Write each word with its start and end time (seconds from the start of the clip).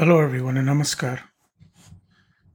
Hello, 0.00 0.20
everyone, 0.20 0.56
and 0.56 0.68
namaskar. 0.68 1.18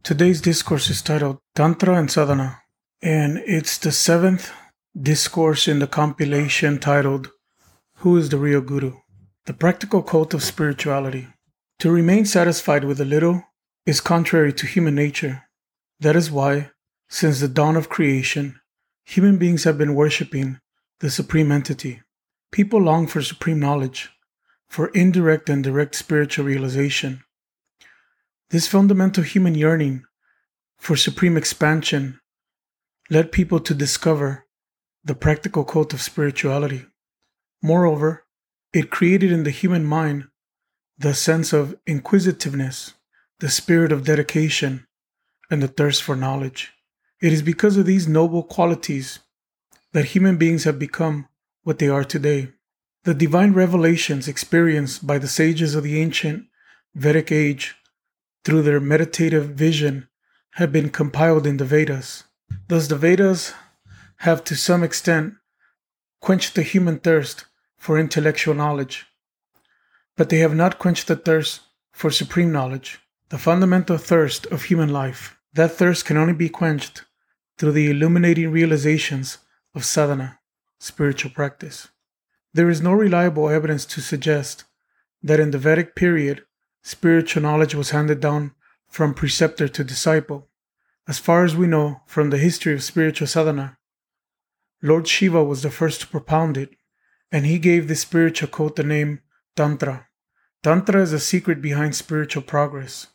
Today's 0.02 0.40
discourse 0.40 0.90
is 0.90 1.02
titled 1.02 1.40
Tantra 1.56 1.96
and 1.96 2.10
Sadhana, 2.10 2.62
and 3.02 3.38
it's 3.40 3.78
the 3.78 3.92
seventh 3.92 4.54
discourse 4.98 5.68
in 5.68 5.80
the 5.80 5.88
compilation 5.88 6.80
titled 6.80 7.32
Who 7.98 8.16
is 8.16 8.30
the 8.30 8.38
Real 8.38 8.62
Guru? 8.62 8.94
The 9.44 9.54
Practical 9.54 10.02
Cult 10.02 10.34
of 10.34 10.42
Spirituality. 10.42 11.28
To 11.80 11.92
remain 11.92 12.24
satisfied 12.24 12.86
with 12.86 13.02
a 13.02 13.12
little 13.14 13.44
is 13.86 14.00
contrary 14.00 14.54
to 14.54 14.66
human 14.66 14.96
nature. 14.96 15.44
That 16.00 16.16
is 16.16 16.32
why, 16.32 16.72
since 17.10 17.42
the 17.42 17.50
dawn 17.50 17.76
of 17.76 17.90
creation, 17.90 18.62
human 19.04 19.36
beings 19.36 19.66
have 19.66 19.78
been 19.78 19.96
worshipping 19.96 20.60
the 21.02 21.12
Supreme 21.12 21.52
Entity. 21.52 22.04
People 22.54 22.82
long 22.82 23.06
for 23.06 23.22
supreme 23.22 23.60
knowledge, 23.60 24.12
for 24.70 24.88
indirect 24.94 25.50
and 25.50 25.62
direct 25.62 25.96
spiritual 25.96 26.46
realization. 26.46 27.22
This 28.54 28.68
fundamental 28.68 29.24
human 29.24 29.56
yearning 29.56 30.04
for 30.78 30.96
supreme 30.96 31.38
expansion 31.38 32.20
led 33.10 33.32
people 33.32 33.60
to 33.60 33.74
discover 33.74 34.46
the 35.04 35.16
practical 35.16 35.64
cult 35.64 35.92
of 35.92 36.04
spirituality. 36.04 36.86
Moreover, 37.64 38.28
it 38.72 38.92
created 38.92 39.32
in 39.32 39.42
the 39.42 39.50
human 39.50 39.84
mind 39.84 40.26
the 41.00 41.16
sense 41.16 41.52
of 41.52 41.76
inquisitiveness, 41.88 42.94
the 43.40 43.50
spirit 43.50 43.92
of 43.92 44.06
dedication, 44.06 44.86
and 45.50 45.64
the 45.64 45.68
thirst 45.68 46.04
for 46.04 46.16
knowledge. 46.16 46.74
It 47.24 47.34
is 47.34 47.42
because 47.42 47.76
of 47.76 47.88
these 47.88 48.08
noble 48.08 48.44
qualities 48.44 49.18
that 49.94 50.14
human 50.14 50.38
beings 50.38 50.66
have 50.66 50.78
become 50.78 51.28
what 51.64 51.80
they 51.80 51.90
are 51.90 52.04
today. 52.04 52.52
The 53.04 53.16
divine 53.16 53.54
revelations 53.54 54.28
experienced 54.28 55.08
by 55.08 55.18
the 55.18 55.28
sages 55.28 55.74
of 55.74 55.82
the 55.82 56.00
ancient 56.00 56.46
Vedic 56.94 57.32
age 57.32 57.78
through 58.44 58.62
their 58.62 58.80
meditative 58.80 59.50
vision 59.50 60.08
have 60.56 60.72
been 60.72 60.90
compiled 60.90 61.48
in 61.48 61.58
the 61.58 61.66
Vedas. 61.66 62.26
Thus, 62.68 62.88
the 62.88 62.96
Vedas 62.96 63.54
have 64.18 64.44
to 64.46 64.56
some 64.56 64.84
extent 64.84 65.36
quenched 66.22 66.56
the 66.56 66.62
human 66.62 67.00
thirst 67.00 67.46
for 67.78 68.00
intellectual 68.00 68.54
knowledge, 68.54 69.06
but 70.16 70.30
they 70.30 70.38
have 70.38 70.56
not 70.56 70.80
quenched 70.80 71.08
the 71.08 71.16
thirst 71.16 71.62
for 71.92 72.12
supreme 72.12 72.52
knowledge, 72.52 73.00
the 73.30 73.38
fundamental 73.38 73.98
thirst 73.98 74.46
of 74.48 74.64
human 74.64 74.90
life. 74.90 75.38
That 75.54 75.72
thirst 75.72 76.06
can 76.06 76.18
only 76.18 76.34
be 76.34 76.50
quenched 76.50 77.04
through 77.58 77.74
the 77.74 77.90
illuminating 77.90 78.52
realizations 78.52 79.40
of 79.76 79.86
sadhana, 79.86 80.40
spiritual 80.80 81.32
practice. 81.32 81.90
There 82.54 82.70
is 82.70 82.82
no 82.82 82.94
reliable 82.94 83.50
evidence 83.50 83.86
to 83.88 84.02
suggest 84.02 84.66
that 85.22 85.40
in 85.40 85.52
the 85.52 85.58
Vedic 85.58 85.96
period 85.96 86.46
spiritual 86.84 87.42
knowledge 87.42 87.74
was 87.74 87.90
handed 87.90 88.20
down 88.20 88.54
from 88.88 89.14
preceptor 89.14 89.68
to 89.68 89.84
disciple. 89.84 90.50
As 91.08 91.18
far 91.18 91.44
as 91.44 91.56
we 91.56 91.66
know 91.66 92.02
from 92.06 92.30
the 92.30 92.38
history 92.38 92.74
of 92.74 92.84
spiritual 92.84 93.28
sadhana, 93.28 93.78
Lord 94.82 95.08
Shiva 95.08 95.44
was 95.44 95.64
the 95.64 95.72
first 95.72 96.02
to 96.02 96.08
propound 96.08 96.58
it, 96.58 96.76
and 97.32 97.46
he 97.46 97.58
gave 97.58 97.88
this 97.88 98.02
spiritual 98.02 98.50
code 98.50 98.76
the 98.76 98.84
name 98.84 99.22
Tantra. 99.56 100.08
Tantra 100.62 101.02
is 101.02 101.12
the 101.12 101.20
secret 101.20 101.62
behind 101.62 101.96
spiritual 101.96 102.44
progress. 102.44 103.08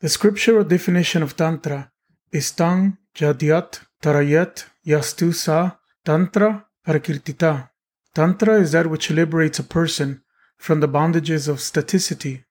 The 0.00 0.08
scriptural 0.08 0.64
definition 0.64 1.22
of 1.22 1.36
Tantra 1.36 1.90
is 2.32 2.50
Tang 2.52 2.98
Jadyat 3.14 3.80
Tarayat 4.02 4.64
Yastu 4.86 5.34
Sa 5.34 5.76
Tantra 6.04 6.66
Prakirtita. 6.86 7.70
Tantra 8.14 8.60
is 8.60 8.72
that 8.72 8.88
which 8.88 9.10
liberates 9.10 9.58
a 9.58 9.64
person 9.64 10.22
from 10.56 10.80
the 10.80 10.88
bondages 10.88 11.48
of 11.48 11.58
staticity 11.58 12.44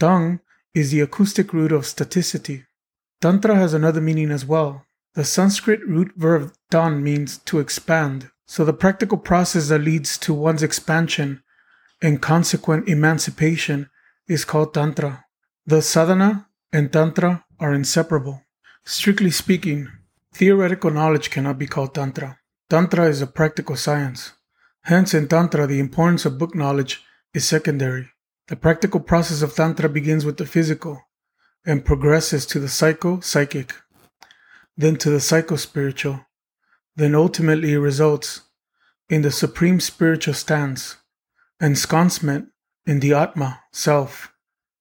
Tang 0.00 0.40
is 0.74 0.90
the 0.90 1.00
acoustic 1.00 1.52
root 1.52 1.72
of 1.72 1.82
staticity. 1.82 2.64
Tantra 3.20 3.54
has 3.54 3.74
another 3.74 4.00
meaning 4.00 4.30
as 4.30 4.46
well. 4.46 4.86
The 5.14 5.24
Sanskrit 5.24 5.86
root 5.86 6.12
verb 6.16 6.52
tan 6.70 7.02
means 7.02 7.38
to 7.44 7.58
expand, 7.58 8.30
so 8.46 8.64
the 8.64 8.72
practical 8.72 9.18
process 9.18 9.68
that 9.68 9.80
leads 9.80 10.16
to 10.18 10.32
one's 10.32 10.62
expansion 10.62 11.42
and 12.00 12.22
consequent 12.22 12.88
emancipation 12.88 13.90
is 14.26 14.46
called 14.46 14.72
Tantra. 14.72 15.26
The 15.66 15.82
sadhana 15.82 16.46
and 16.72 16.90
Tantra 16.90 17.44
are 17.58 17.74
inseparable. 17.74 18.42
Strictly 18.84 19.30
speaking, 19.30 19.88
theoretical 20.32 20.90
knowledge 20.90 21.28
cannot 21.28 21.58
be 21.58 21.66
called 21.66 21.94
Tantra. 21.94 22.38
Tantra 22.70 23.06
is 23.06 23.20
a 23.20 23.26
practical 23.26 23.76
science. 23.76 24.32
Hence, 24.84 25.12
in 25.12 25.28
Tantra, 25.28 25.66
the 25.66 25.78
importance 25.78 26.24
of 26.24 26.38
book 26.38 26.54
knowledge 26.54 27.02
is 27.34 27.46
secondary. 27.46 28.08
The 28.50 28.56
practical 28.56 28.98
process 28.98 29.42
of 29.42 29.54
Tantra 29.54 29.88
begins 29.88 30.24
with 30.24 30.36
the 30.36 30.44
physical 30.44 31.00
and 31.64 31.84
progresses 31.84 32.44
to 32.46 32.58
the 32.58 32.68
psycho 32.68 33.20
psychic, 33.20 33.74
then 34.76 34.96
to 34.96 35.08
the 35.08 35.20
psycho 35.20 35.54
spiritual, 35.54 36.26
then 36.96 37.14
ultimately 37.14 37.76
results 37.76 38.40
in 39.08 39.22
the 39.22 39.30
supreme 39.30 39.78
spiritual 39.78 40.34
stance, 40.34 40.96
ensconcement 41.62 42.48
in 42.86 42.98
the 42.98 43.14
Atma, 43.14 43.60
self. 43.70 44.32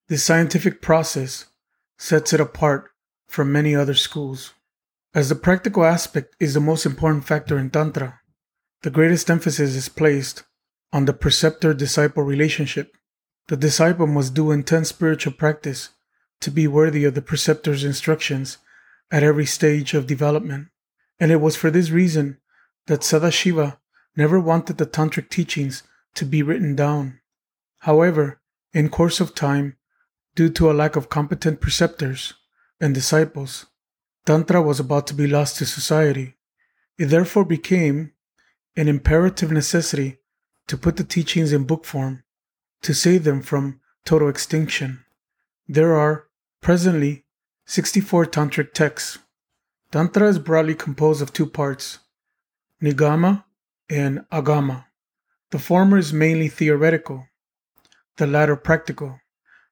This 0.08 0.24
scientific 0.24 0.82
process 0.82 1.46
sets 2.00 2.34
it 2.34 2.42
apart 2.42 2.90
from 3.28 3.52
many 3.52 3.76
other 3.76 3.94
schools. 3.94 4.56
As 5.14 5.30
the 5.30 5.36
practical 5.36 5.86
aspect 5.86 6.36
is 6.40 6.56
the 6.56 6.60
most 6.60 6.88
important 6.88 7.26
factor 7.26 7.60
in 7.60 7.70
Tantra, 7.70 8.20
the 8.82 8.90
greatest 8.90 9.30
emphasis 9.30 9.76
is 9.76 9.90
placed 9.90 10.42
on 10.92 11.06
the 11.06 11.14
preceptor 11.14 11.76
disciple 11.76 12.24
relationship. 12.24 12.96
The 13.50 13.58
disciple 13.58 14.06
must 14.06 14.36
do 14.36 14.52
intense 14.52 14.90
spiritual 14.90 15.34
practice 15.34 15.90
to 16.40 16.52
be 16.52 16.68
worthy 16.68 17.04
of 17.04 17.16
the 17.16 17.22
preceptor's 17.24 17.84
instructions 17.84 18.60
at 19.10 19.24
every 19.24 19.48
stage 19.48 19.96
of 19.96 20.06
development. 20.06 20.68
And 21.20 21.32
it 21.32 21.42
was 21.42 21.56
for 21.56 21.72
this 21.72 21.90
reason 21.90 22.38
that 22.86 23.00
Sadashiva 23.00 23.80
never 24.16 24.40
wanted 24.40 24.78
the 24.78 24.86
tantric 24.86 25.30
teachings 25.30 25.82
to 26.14 26.26
be 26.26 26.44
written 26.44 26.76
down. 26.76 27.22
However, 27.80 28.40
in 28.72 28.90
course 28.90 29.20
of 29.20 29.34
time, 29.34 29.78
due 30.36 30.52
to 30.52 30.70
a 30.70 30.74
lack 30.74 30.96
of 30.96 31.10
competent 31.10 31.60
preceptors 31.60 32.36
and 32.80 32.94
disciples, 32.94 33.66
Tantra 34.28 34.62
was 34.62 34.80
about 34.80 35.08
to 35.08 35.16
be 35.16 35.26
lost 35.26 35.58
to 35.58 35.66
society. 35.66 36.36
It 37.00 37.06
therefore 37.08 37.46
became 37.46 38.12
an 38.76 38.88
imperative 38.88 39.52
necessity 39.52 40.20
to 40.68 40.78
put 40.78 40.98
the 40.98 41.04
teachings 41.04 41.52
in 41.52 41.64
book 41.64 41.84
form 41.84 42.24
to 42.82 42.94
save 42.94 43.24
them 43.24 43.42
from 43.42 43.80
total 44.06 44.30
extinction. 44.30 45.04
There 45.68 45.96
are 45.96 46.26
presently 46.62 47.26
64 47.66 48.26
tantric 48.28 48.74
texts. 48.74 49.20
Tantra 49.92 50.28
is 50.28 50.40
broadly 50.40 50.76
composed 50.76 51.22
of 51.22 51.34
two 51.34 51.46
parts, 51.46 52.00
Nigama 52.82 53.44
and 53.90 54.26
Agama. 54.32 54.86
The 55.52 55.60
former 55.60 55.98
is 55.98 56.14
mainly 56.14 56.48
theoretical, 56.48 57.28
the 58.18 58.28
latter 58.28 58.56
practical. 58.56 59.20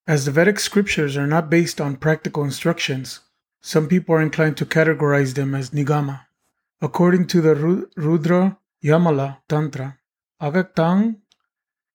As 0.08 0.26
the 0.26 0.32
Vedic 0.32 0.60
scriptures 0.60 1.18
are 1.18 1.28
not 1.28 1.50
based 1.50 1.82
on 1.82 1.98
practical 1.98 2.44
instructions, 2.44 3.20
some 3.62 3.88
people 3.88 4.16
are 4.16 4.22
inclined 4.22 4.58
to 4.58 4.66
categorize 4.66 5.34
them 5.34 5.54
as 5.54 5.72
Nigama. 5.72 6.22
According 6.82 7.28
to 7.28 7.42
the 7.42 7.56
Rudra 7.96 8.58
Yamala 8.84 9.40
Tantra, 9.50 9.98
Agaktang 10.42 11.18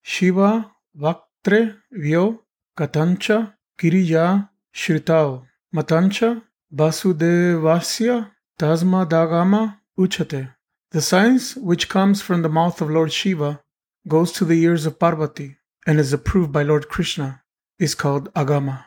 Shiva 0.03 0.72
Vaktre 0.95 1.77
vyo 1.91 2.45
katancha 2.77 3.55
kirija 3.79 4.51
shritao 4.75 5.47
matancha 5.75 6.43
vasudevasya 6.71 8.31
tasma 8.59 9.07
dagama 9.09 9.79
uchate. 9.99 10.55
The 10.91 11.01
science 11.01 11.57
which 11.57 11.89
comes 11.89 12.21
from 12.21 12.43
the 12.43 12.51
mouth 12.51 12.83
of 12.83 12.91
Lord 12.91 13.13
Shiva 13.13 13.63
goes 14.07 14.33
to 14.33 14.45
the 14.45 14.61
ears 14.63 14.85
of 14.85 14.99
Parvati 14.99 15.57
and 15.87 15.99
is 15.99 16.13
approved 16.13 16.53
by 16.53 16.63
Lord 16.63 16.89
Krishna 16.89 17.43
is 17.79 17.95
called 17.95 18.33
Agama. 18.35 18.85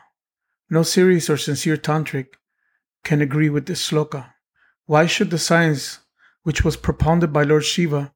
No 0.70 0.84
serious 0.84 1.28
or 1.28 1.36
sincere 1.36 1.76
tantric 1.76 2.34
can 3.02 3.20
agree 3.20 3.50
with 3.50 3.66
this 3.66 3.90
sloka. 3.90 4.32
Why 4.84 5.06
should 5.06 5.30
the 5.30 5.38
science 5.38 5.98
which 6.44 6.64
was 6.64 6.76
propounded 6.76 7.32
by 7.32 7.42
Lord 7.42 7.64
Shiva 7.64 8.14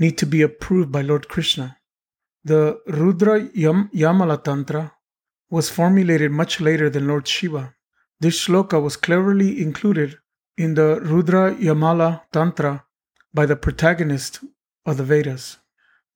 need 0.00 0.18
to 0.18 0.26
be 0.26 0.42
approved 0.42 0.90
by 0.90 1.02
Lord 1.02 1.28
Krishna? 1.28 1.79
The 2.44 2.80
Rudra 2.86 3.50
Yam- 3.54 3.90
Yamala 3.92 4.42
Tantra 4.42 4.92
was 5.50 5.68
formulated 5.68 6.30
much 6.30 6.60
later 6.60 6.88
than 6.88 7.06
Lord 7.06 7.28
Shiva. 7.28 7.74
This 8.20 8.46
shloka 8.46 8.82
was 8.82 8.96
cleverly 8.96 9.60
included 9.60 10.18
in 10.56 10.74
the 10.74 11.00
Rudra 11.00 11.54
Yamala 11.54 12.22
Tantra 12.32 12.84
by 13.34 13.46
the 13.46 13.56
protagonist 13.56 14.40
of 14.86 14.96
the 14.96 15.04
Vedas, 15.04 15.58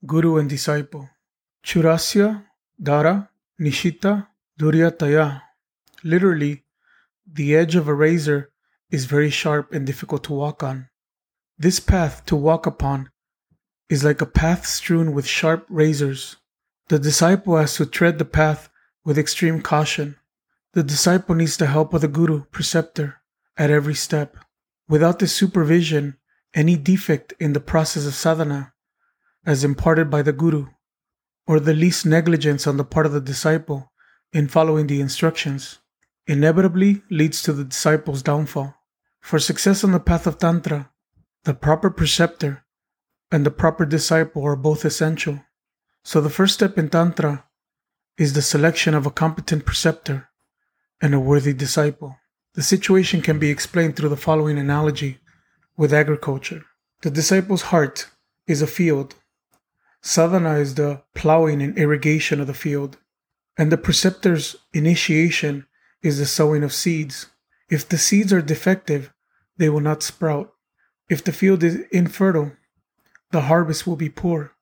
Guru 0.07 0.37
and 0.37 0.49
disciple. 0.49 1.11
Churasya 1.65 2.45
Dara 2.83 3.31
Nishita 3.61 4.29
Duryataya. 4.59 5.43
Literally, 6.03 6.65
the 7.31 7.55
edge 7.57 7.75
of 7.75 7.89
a 7.89 7.95
razor 7.95 8.51
is 8.91 9.07
very 9.07 9.31
sharp 9.31 9.73
and 9.73 9.87
difficult 9.87 10.25
to 10.25 10.33
walk 10.33 10.63
on. 10.63 10.89
This 11.59 11.81
path 11.81 12.25
to 12.27 12.37
walk 12.37 12.67
upon 12.67 13.11
is 13.89 14.05
like 14.05 14.21
a 14.21 14.27
path 14.27 14.67
strewn 14.67 15.13
with 15.13 15.27
sharp 15.27 15.67
razors. 15.69 16.37
The 16.89 16.99
disciple 16.99 17.57
has 17.57 17.77
to 17.77 17.87
tread 17.87 18.19
the 18.19 18.25
path 18.25 18.69
with 19.05 19.19
extreme 19.19 19.61
caution. 19.61 20.17
The 20.73 20.83
disciple 20.83 21.35
needs 21.35 21.57
the 21.57 21.67
help 21.67 21.95
of 21.95 22.01
the 22.01 22.09
guru, 22.09 22.45
preceptor, 22.47 23.21
at 23.57 23.71
every 23.71 23.95
step. 23.95 24.37
Without 24.89 25.19
this 25.19 25.35
supervision, 25.35 26.17
any 26.55 26.77
defect 26.77 27.35
in 27.39 27.53
the 27.53 27.61
process 27.61 28.07
of 28.07 28.15
sadhana, 28.15 28.73
as 29.47 29.65
imparted 29.65 30.11
by 30.11 30.23
the 30.23 30.33
guru, 30.33 30.67
or 31.47 31.61
the 31.61 31.75
least 31.75 32.07
negligence 32.07 32.67
on 32.67 32.77
the 32.77 32.85
part 32.85 33.07
of 33.07 33.13
the 33.13 33.21
disciple 33.21 33.93
in 34.33 34.49
following 34.49 34.87
the 34.87 35.01
instructions, 35.01 35.79
inevitably 36.27 37.03
leads 37.11 37.43
to 37.43 37.53
the 37.53 37.65
disciple's 37.65 38.23
downfall. 38.23 38.75
For 39.21 39.39
success 39.39 39.85
on 39.85 39.93
the 39.93 40.01
path 40.01 40.27
of 40.27 40.39
Tantra, 40.39 40.91
the 41.45 41.55
proper 41.55 41.91
preceptor 41.91 42.64
and 43.31 43.45
the 43.45 43.51
proper 43.51 43.85
disciple 43.85 44.45
are 44.45 44.57
both 44.57 44.85
essential. 44.85 45.41
So 46.03 46.21
the 46.21 46.31
first 46.31 46.55
step 46.55 46.79
in 46.79 46.89
Tantra 46.89 47.45
is 48.19 48.35
the 48.35 48.43
selection 48.43 48.95
of 48.95 49.07
a 49.07 49.11
competent 49.11 49.65
preceptor 49.65 50.29
and 51.01 51.15
a 51.15 51.21
worthy 51.21 51.53
disciple. 51.53 52.17
The 52.55 52.63
situation 52.63 53.23
can 53.23 53.39
be 53.39 53.51
explained 53.51 53.97
through 53.97 54.11
the 54.11 54.17
following 54.17 54.59
analogy 54.59 55.19
with 55.77 55.93
agriculture. 55.93 56.65
The 57.03 57.11
disciple's 57.11 57.63
heart 57.63 58.09
is 58.47 58.63
a 58.63 58.67
field. 58.67 59.17
Sadhana 60.03 60.59
is 60.59 60.75
the 60.75 61.03
plowing 61.15 61.63
and 61.63 61.77
irrigation 61.77 62.41
of 62.41 62.47
the 62.47 62.55
field. 62.55 62.99
And 63.59 63.73
the 63.73 63.79
preceptor's 63.79 64.57
initiation 64.73 65.67
is 66.03 66.19
the 66.19 66.27
sowing 66.27 66.63
of 66.63 66.73
seeds. 66.73 67.27
If 67.71 67.89
the 67.89 67.99
seeds 67.99 68.33
are 68.33 68.43
defective, 68.43 69.13
they 69.57 69.69
will 69.69 69.81
not 69.81 70.03
sprout. 70.03 70.53
If 71.09 71.25
the 71.25 71.33
field 71.33 71.63
is 71.65 71.85
infertile, 71.91 72.53
the 73.35 73.51
harvest 73.51 73.85
will 73.85 73.97
be 73.97 74.09
poor. 74.09 74.53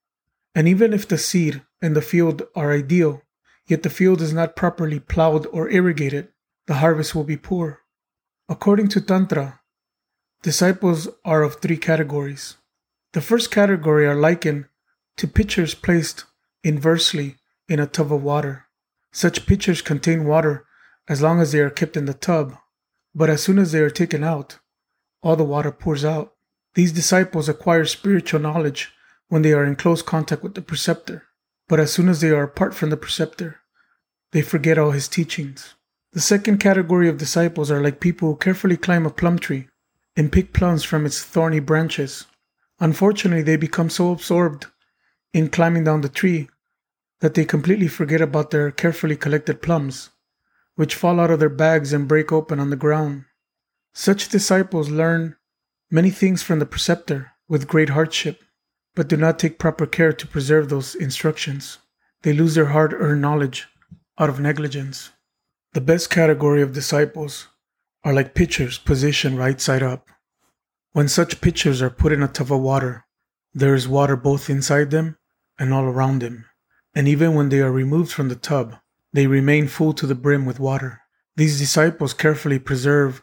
And 0.55 0.67
even 0.67 0.95
if 0.95 1.07
the 1.07 1.19
seed 1.19 1.61
and 1.83 1.95
the 1.95 2.01
field 2.01 2.41
are 2.57 2.73
ideal, 2.73 3.21
yet 3.67 3.83
the 3.83 3.91
field 3.91 4.23
is 4.23 4.33
not 4.33 4.57
properly 4.57 4.99
plowed 4.99 5.45
or 5.53 5.69
irrigated, 5.69 6.29
the 6.67 6.77
harvest 6.77 7.15
will 7.15 7.25
be 7.25 7.37
poor. 7.37 7.81
According 8.49 8.89
to 8.89 9.03
Tantra, 9.03 9.61
disciples 10.43 11.07
are 11.23 11.43
of 11.43 11.57
three 11.57 11.77
categories. 11.77 12.57
The 13.13 13.21
first 13.21 13.51
category 13.51 14.07
are 14.07 14.15
likened 14.15 14.65
to 15.19 15.29
pitchers 15.29 15.75
placed 15.75 16.25
inversely 16.65 17.37
in 17.69 17.79
a 17.79 17.87
tub 17.87 18.11
of 18.11 18.23
water. 18.23 18.69
Such 19.13 19.45
pitchers 19.45 19.83
contain 19.83 20.25
water 20.25 20.65
as 21.07 21.21
long 21.21 21.43
as 21.43 21.53
they 21.53 21.61
are 21.61 21.69
kept 21.69 21.95
in 21.95 22.07
the 22.07 22.15
tub, 22.15 22.57
but 23.15 23.29
as 23.29 23.43
soon 23.43 23.59
as 23.59 23.73
they 23.73 23.81
are 23.81 23.91
taken 23.91 24.25
out, 24.25 24.61
all 25.23 25.37
the 25.37 25.45
water 25.45 25.73
pours 25.73 26.07
out. 26.07 26.33
These 26.75 26.93
disciples 26.93 27.49
acquire 27.49 27.85
spiritual 27.85 28.41
knowledge 28.41 28.93
when 29.29 29.43
they 29.43 29.53
are 29.53 29.65
in 29.65 29.77
close 29.77 30.03
contact 30.03 30.43
with 30.43 30.55
the 30.55 30.63
preceptor, 30.63 31.25
but 31.69 31.81
as 31.81 31.93
soon 31.93 32.09
as 32.09 32.21
they 32.21 32.31
are 32.31 32.45
apart 32.45 32.75
from 32.75 32.91
the 32.91 32.97
preceptor, 32.97 33.61
they 34.33 34.43
forget 34.43 34.79
all 34.79 34.93
his 34.93 35.09
teachings. 35.09 35.75
The 36.13 36.21
second 36.21 36.59
category 36.59 37.09
of 37.09 37.19
disciples 37.19 37.71
are 37.71 37.83
like 37.83 38.01
people 38.01 38.29
who 38.29 38.37
carefully 38.37 38.77
climb 38.77 39.07
a 39.07 39.11
plum 39.11 39.39
tree 39.39 39.69
and 40.17 40.33
pick 40.33 40.53
plums 40.53 40.85
from 40.85 41.07
its 41.07 41.23
thorny 41.23 41.61
branches. 41.61 42.27
Unfortunately, 42.81 43.43
they 43.43 43.57
become 43.57 43.89
so 43.89 44.11
absorbed 44.11 44.67
in 45.33 45.49
climbing 45.49 45.85
down 45.85 46.03
the 46.03 46.09
tree 46.09 46.49
that 47.21 47.35
they 47.35 47.45
completely 47.45 47.89
forget 47.89 48.21
about 48.21 48.51
their 48.51 48.71
carefully 48.71 49.17
collected 49.17 49.63
plums, 49.63 50.11
which 50.75 50.95
fall 50.95 51.21
out 51.21 51.31
of 51.31 51.39
their 51.39 51.49
bags 51.49 51.93
and 51.93 52.09
break 52.09 52.33
open 52.33 52.59
on 52.59 52.71
the 52.71 52.77
ground. 52.77 53.25
Such 53.95 54.29
disciples 54.29 54.91
learn 54.91 55.37
many 55.93 56.09
things 56.09 56.43
from 56.43 56.59
the 56.59 56.65
preceptor 56.65 57.33
with 57.49 57.69
great 57.69 57.91
hardship, 57.91 58.41
but 58.95 59.09
do 59.09 59.17
not 59.17 59.39
take 59.39 59.59
proper 59.59 59.87
care 59.87 60.13
to 60.15 60.27
preserve 60.27 60.71
those 60.71 60.95
instructions. 60.95 61.79
They 62.23 62.33
lose 62.33 62.55
their 62.55 62.73
hard 62.73 62.95
earned 62.95 63.21
knowledge 63.21 63.69
out 64.19 64.31
of 64.31 64.41
negligence. 64.41 65.11
The 65.75 65.83
best 65.83 66.09
category 66.09 66.63
of 66.63 66.73
disciples 66.73 67.49
are 68.05 68.15
like 68.15 68.35
pitchers 68.35 68.79
positioned 68.79 69.39
right 69.39 69.61
side 69.61 69.83
up. 69.83 70.09
When 70.93 71.09
such 71.09 71.43
pitchers 71.43 71.83
are 71.83 71.91
put 71.91 72.13
in 72.13 72.23
a 72.23 72.29
tub 72.29 72.51
of 72.51 72.61
water, 72.61 73.05
there 73.53 73.75
is 73.75 73.87
water 73.87 74.17
both 74.17 74.49
inside 74.49 74.91
them 74.91 75.19
and 75.59 75.75
all 75.75 75.85
around 75.85 76.21
them. 76.21 76.47
And 76.95 77.07
even 77.07 77.35
when 77.35 77.51
they 77.51 77.61
are 77.61 77.73
removed 77.73 78.13
from 78.13 78.31
the 78.31 78.35
tub, 78.35 78.77
they 79.13 79.27
remain 79.27 79.69
full 79.69 79.93
to 79.95 80.07
the 80.07 80.15
brim 80.15 80.47
with 80.47 80.59
water. 80.59 81.03
These 81.37 81.59
disciples 81.59 82.15
carefully 82.15 82.59
preserve 82.59 83.23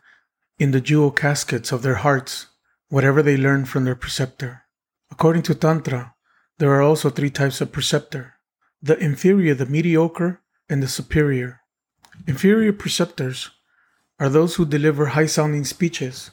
in 0.59 0.69
the 0.69 0.81
jewel 0.81 1.09
caskets 1.09 1.71
of 1.71 1.81
their 1.81 1.95
hearts 1.95 2.45
whatever 2.89 3.23
they 3.23 3.37
learn 3.37 3.65
from 3.65 3.85
their 3.85 3.95
preceptor. 3.95 4.63
According 5.11 5.43
to 5.43 5.55
Tantra, 5.55 6.15
there 6.57 6.73
are 6.73 6.81
also 6.81 7.09
three 7.09 7.29
types 7.29 7.61
of 7.61 7.71
preceptor 7.71 8.35
the 8.81 8.97
inferior, 8.97 9.53
the 9.53 9.65
mediocre, 9.65 10.41
and 10.69 10.81
the 10.81 10.87
superior. 10.87 11.61
Inferior 12.27 12.71
preceptors 12.71 13.49
are 14.19 14.29
those 14.29 14.55
who 14.55 14.65
deliver 14.65 15.07
high 15.07 15.25
sounding 15.25 15.65
speeches, 15.65 16.31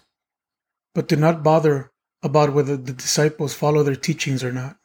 but 0.95 1.09
do 1.09 1.17
not 1.17 1.43
bother 1.43 1.91
about 2.23 2.53
whether 2.53 2.77
the 2.77 2.93
disciples 2.93 3.55
follow 3.55 3.83
their 3.83 3.97
teachings 3.97 4.45
or 4.45 4.53
not. 4.53 4.77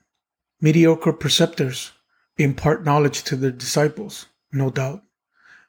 Mediocre 0.60 1.14
preceptors 1.14 1.92
impart 2.38 2.84
knowledge 2.84 3.24
to 3.24 3.36
their 3.36 3.52
disciples, 3.52 4.28
no 4.52 4.70
doubt, 4.70 5.04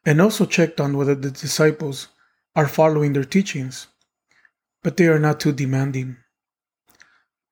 and 0.05 0.21
also 0.21 0.45
checked 0.45 0.81
on 0.81 0.97
whether 0.97 1.15
the 1.15 1.31
disciples 1.31 2.09
are 2.55 2.69
following 2.69 3.13
their 3.13 3.25
teachings, 3.25 3.87
but 4.83 4.97
they 4.97 5.07
are 5.07 5.19
not 5.19 5.41
too 5.41 5.53
demanding. 5.53 6.17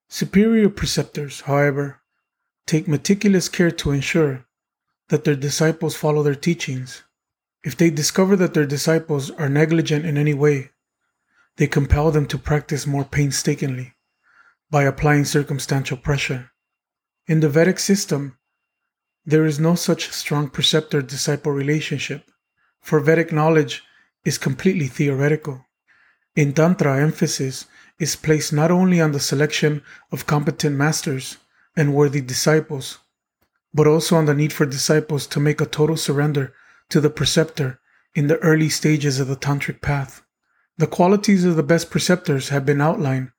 Superior 0.09 0.69
preceptors, 0.69 1.43
however, 1.43 2.01
take 2.67 2.89
meticulous 2.89 3.49
care 3.49 3.71
to 3.71 3.93
ensure 3.93 4.47
that 5.09 5.25
their 5.25 5.37
disciples 5.37 5.97
follow 5.97 6.23
their 6.23 6.35
teachings 6.35 7.03
if 7.63 7.77
they 7.77 7.91
discover 7.91 8.37
that 8.37 8.55
their 8.55 8.67
disciples 8.67 9.31
are 9.33 9.49
negligent 9.49 10.07
in 10.07 10.17
any 10.17 10.33
way, 10.33 10.71
they 11.57 11.67
compel 11.67 12.11
them 12.11 12.27
to 12.27 12.39
practice 12.39 12.87
more 12.87 13.05
painstakingly 13.05 13.93
by 14.71 14.85
applying 14.85 15.25
circumstantial 15.25 15.97
pressure. 15.97 16.53
In 17.27 17.41
the 17.41 17.51
Vedic 17.51 17.79
system, 17.79 18.39
there 19.27 19.45
is 19.45 19.61
no 19.61 19.75
such 19.75 20.11
strong 20.11 20.49
preceptor 20.49 21.03
disciple 21.03 21.53
relationship, 21.53 22.31
for 22.81 22.99
Vedic 22.99 23.31
knowledge 23.31 23.83
is 24.25 24.39
completely 24.39 24.87
theoretical. 24.87 25.67
In 26.37 26.53
Tantra, 26.53 27.01
emphasis 27.01 27.67
is 27.99 28.17
placed 28.17 28.53
not 28.53 28.71
only 28.71 29.01
on 29.01 29.13
the 29.13 29.21
selection 29.21 29.83
of 30.13 30.27
competent 30.27 30.77
masters 30.77 31.39
and 31.77 31.95
worthy 31.95 32.21
disciples, 32.21 32.99
but 33.75 33.87
also 33.87 34.17
on 34.17 34.27
the 34.27 34.35
need 34.35 34.53
for 34.53 34.67
disciples 34.67 35.27
to 35.29 35.41
make 35.41 35.61
a 35.61 35.67
total 35.67 35.97
surrender 35.97 36.55
to 36.89 37.01
the 37.01 37.11
preceptor 37.11 37.81
in 38.15 38.27
the 38.27 38.39
early 38.39 38.69
stages 38.69 39.21
of 39.21 39.29
the 39.29 39.37
tantric 39.37 39.81
path. 39.81 40.23
The 40.79 40.87
qualities 40.87 41.45
of 41.45 41.57
the 41.57 41.63
best 41.63 41.91
preceptors 41.91 42.49
have 42.49 42.65
been 42.65 42.81
outlined 42.81 43.33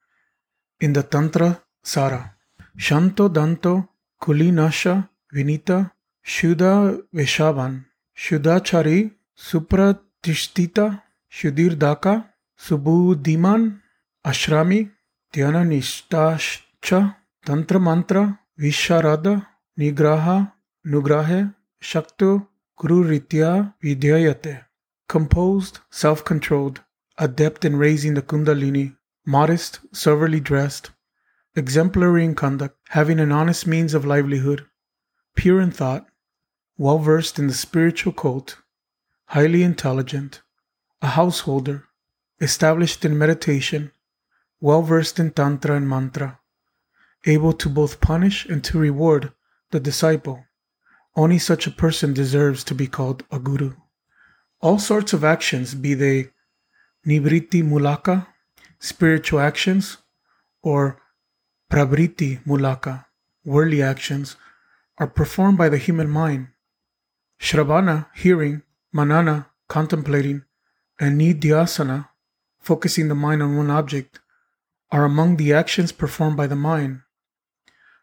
in 0.80 0.94
the 0.94 1.04
Tantra 1.04 1.64
Sara. 1.84 2.36
Shanto 2.78 3.30
Danto 3.30 3.90
Kulinasha 4.22 5.10
Vinita 5.34 5.92
Shuddha 6.26 7.02
Veshavan 7.14 7.86
Shuddhachari 8.16 9.12
Supratishtita 9.38 11.02
Shudir 11.32 11.78
Daka 11.78 12.31
Subudhiman 12.64 13.82
Ashrami 14.24 14.92
Dhyana 15.34 15.66
Nishtashcha 15.66 17.16
Tantra 17.44 17.80
Mantra 17.80 18.40
Visharada 18.60 19.48
Nigraha 19.80 20.52
Nugrahe 20.86 21.56
Shakto 21.82 22.48
Gururitya 22.80 23.74
Vidyayate. 23.84 24.66
Composed, 25.10 25.80
self 25.90 26.24
controlled, 26.24 26.82
adept 27.18 27.66
in 27.66 27.78
raising 27.78 28.14
the 28.14 28.22
Kundalini, 28.22 28.96
modest, 29.26 29.80
soberly 29.92 30.40
dressed, 30.40 30.92
exemplary 31.56 32.24
in 32.24 32.36
conduct, 32.36 32.78
having 32.90 33.20
an 33.20 33.32
honest 33.32 33.66
means 33.66 33.96
of 33.96 34.06
livelihood, 34.06 34.68
pure 35.36 35.60
in 35.60 35.72
thought, 35.72 36.06
well 36.78 37.00
versed 37.00 37.40
in 37.40 37.48
the 37.48 37.54
spiritual 37.54 38.14
cult, 38.14 38.58
highly 39.26 39.64
intelligent, 39.64 40.44
a 41.02 41.08
householder, 41.08 41.86
established 42.42 43.06
in 43.06 43.18
meditation, 43.18 43.92
well 44.60 44.82
versed 44.82 45.20
in 45.20 45.32
Tantra 45.32 45.78
and 45.78 45.88
Mantra, 45.88 46.40
able 47.26 47.54
to 47.54 47.70
both 47.70 48.02
punish 48.02 48.46
and 48.46 48.62
to 48.66 48.78
reward 48.78 49.32
the 49.70 49.80
disciple 49.80 50.44
only 51.16 51.38
such 51.38 51.68
a 51.68 51.72
person 51.72 52.14
deserves 52.14 52.64
to 52.64 52.76
be 52.76 52.88
called 52.88 53.24
a 53.32 53.40
guru. 53.40 53.74
All 54.62 54.80
sorts 54.80 55.14
of 55.14 55.24
actions, 55.24 55.74
be 55.76 55.94
they 55.94 56.30
nivriti 57.06 57.64
mulaka, 57.64 58.28
spiritual 58.80 59.40
actions, 59.40 59.98
or 60.62 61.02
pravriti 61.70 62.44
mulaka, 62.46 63.06
worldly 63.44 63.82
actions, 63.82 64.36
are 64.98 65.08
performed 65.08 65.58
by 65.58 65.68
the 65.68 65.78
human 65.78 66.10
mind. 66.10 66.48
Shravana, 67.40 68.08
hearing, 68.16 68.62
manana, 68.94 69.48
contemplating, 69.68 70.44
and 71.00 71.20
nidhyasana, 71.20 72.08
focusing 72.62 73.08
the 73.08 73.16
mind 73.16 73.44
on 73.44 73.58
one 73.58 73.70
object, 73.70 74.20
are 74.92 75.06
among 75.06 75.38
the 75.38 75.54
actions 75.54 75.92
performed 75.92 76.38
by 76.38 76.48
the 76.48 76.56
mind. 76.56 77.02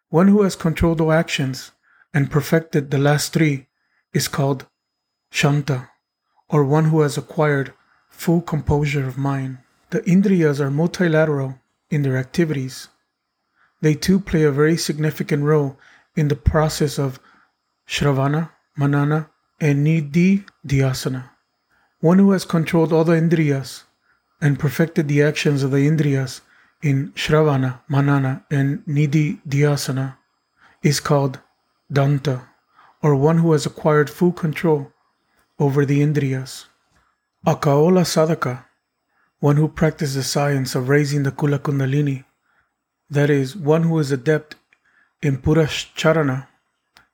One 0.09 0.29
who 0.29 0.43
has 0.43 0.57
controlled 0.57 1.01
all 1.01 1.13
actions 1.13 1.71
and 2.13 2.31
perfected 2.31 2.91
the 2.91 2.99
last 2.99 3.33
three 3.33 3.67
is 4.13 4.29
called 4.29 4.67
Shanta, 5.31 5.91
or 6.49 6.65
one 6.65 6.87
who 6.87 7.03
has 7.03 7.19
acquired 7.19 7.75
full 8.09 8.41
composure 8.41 9.07
of 9.07 9.19
mind. 9.19 9.59
The 9.91 10.01
Indriyas 10.01 10.61
are 10.61 10.71
multilateral 10.71 11.61
in 11.91 12.03
their 12.03 12.17
activities. 12.17 12.89
They 13.81 13.95
too 13.95 14.19
play 14.19 14.43
a 14.43 14.51
very 14.51 14.77
significant 14.77 15.45
role 15.45 15.79
in 16.17 16.29
the 16.29 16.37
process 16.37 16.99
of 16.99 17.21
Shravana, 17.87 18.51
Manana, 18.77 19.31
and 19.61 19.87
Nidhi 19.87 20.45
Dhyasana. 20.67 21.31
One 22.01 22.19
who 22.19 22.33
has 22.33 22.45
controlled 22.45 22.93
all 22.93 23.05
the 23.05 23.13
Indriyas 23.13 23.85
and 24.41 24.59
perfected 24.59 25.09
the 25.09 25.23
actions 25.23 25.63
of 25.63 25.71
the 25.71 25.89
Indriyas 25.89 26.41
in 26.83 27.13
Shravana, 27.13 27.81
Manana, 27.89 28.45
and 28.51 28.85
Nidhi 28.87 29.41
Dhyasana 29.49 30.17
is 30.83 31.01
called 31.01 31.41
Danta, 31.93 32.43
or 33.03 33.15
one 33.17 33.39
who 33.39 33.53
has 33.53 33.67
acquired 33.67 34.09
full 34.09 34.33
control 34.33 34.93
over 35.59 35.85
the 35.85 36.01
Indriyas. 36.01 36.67
A 37.47 37.57
Kaola 37.57 38.03
Sadhaka, 38.03 38.65
one 39.41 39.57
who 39.57 39.69
practices 39.69 40.15
the 40.15 40.23
science 40.23 40.75
of 40.75 40.89
raising 40.89 41.23
the 41.23 41.33
Kula 41.33 41.59
Kundalini, 41.59 42.25
that 43.11 43.31
is, 43.31 43.57
one 43.57 43.85
who 43.85 43.99
is 43.99 44.13
adept 44.13 44.55
in 45.23 45.39
Purashcharana, 45.39 46.47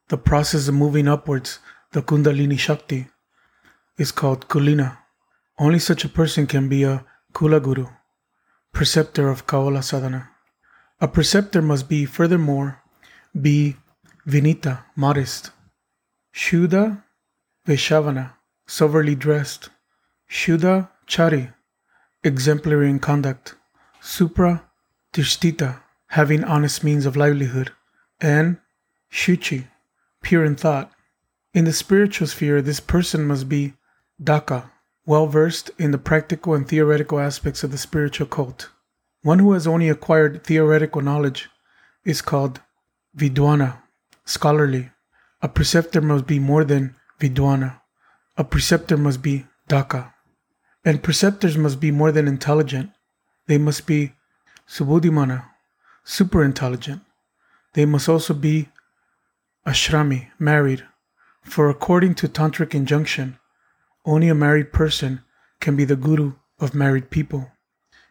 the 0.08 0.18
process 0.18 0.68
of 0.68 0.74
moving 0.74 1.08
upwards 1.08 1.58
the 1.92 2.02
Kundalini 2.02 2.58
Shakti, 2.58 3.06
is 3.96 4.12
called 4.12 4.48
Kulina. 4.48 4.98
Only 5.58 5.78
such 5.78 6.04
a 6.04 6.08
person 6.08 6.46
can 6.46 6.68
be 6.68 6.82
a 6.82 7.04
Kula 7.34 7.60
Guru, 7.60 7.88
preceptor 8.72 9.28
of 9.28 9.44
Kaola 9.44 9.82
Sadhana. 9.82 10.30
A 11.00 11.08
preceptor 11.08 11.60
must 11.60 11.88
be, 11.88 12.04
furthermore, 12.04 12.80
be 13.38 13.76
Vinita, 14.24 14.84
modest, 14.94 15.50
Shuddha 16.32 17.02
Vaishavana, 17.66 18.34
soberly 18.68 19.16
dressed, 19.16 19.70
Shuddha 20.30 20.88
Chari, 21.08 21.52
exemplary 22.22 22.88
in 22.88 23.00
conduct, 23.00 23.56
Supra 24.00 24.62
Tishtita, 25.12 25.80
having 26.10 26.44
honest 26.44 26.84
means 26.84 27.04
of 27.04 27.16
livelihood, 27.16 27.72
and 28.20 28.58
Shuchi, 29.10 29.66
pure 30.22 30.44
in 30.44 30.54
thought. 30.54 30.92
In 31.52 31.64
the 31.64 31.72
spiritual 31.72 32.28
sphere, 32.28 32.62
this 32.62 32.78
person 32.78 33.26
must 33.26 33.48
be 33.48 33.74
Daka, 34.22 34.70
well 35.06 35.26
versed 35.26 35.70
in 35.78 35.90
the 35.90 35.98
practical 35.98 36.54
and 36.54 36.66
theoretical 36.66 37.18
aspects 37.18 37.62
of 37.62 37.70
the 37.70 37.78
spiritual 37.78 38.26
cult. 38.26 38.70
One 39.22 39.38
who 39.38 39.52
has 39.52 39.66
only 39.66 39.88
acquired 39.88 40.44
theoretical 40.44 41.02
knowledge 41.02 41.48
is 42.04 42.22
called 42.22 42.60
Vidwana, 43.16 43.78
scholarly. 44.24 44.90
A 45.42 45.48
preceptor 45.48 46.00
must 46.00 46.26
be 46.26 46.38
more 46.38 46.64
than 46.64 46.96
Vidwana. 47.20 47.80
A 48.36 48.44
preceptor 48.44 48.96
must 48.96 49.22
be 49.22 49.46
Daka. 49.68 50.14
And 50.84 51.02
preceptors 51.02 51.56
must 51.56 51.80
be 51.80 51.90
more 51.90 52.12
than 52.12 52.28
intelligent. 52.28 52.90
They 53.46 53.58
must 53.58 53.86
be 53.86 54.14
Subudhimana, 54.68 55.44
super 56.04 56.42
intelligent. 56.42 57.02
They 57.74 57.84
must 57.84 58.08
also 58.08 58.34
be 58.34 58.68
Ashrami, 59.66 60.28
married. 60.38 60.84
For 61.42 61.68
according 61.68 62.14
to 62.16 62.28
Tantric 62.28 62.74
injunction, 62.74 63.38
only 64.04 64.28
a 64.28 64.34
married 64.34 64.72
person 64.72 65.22
can 65.60 65.76
be 65.76 65.84
the 65.84 65.96
guru 65.96 66.34
of 66.58 66.74
married 66.74 67.10
people. 67.10 67.50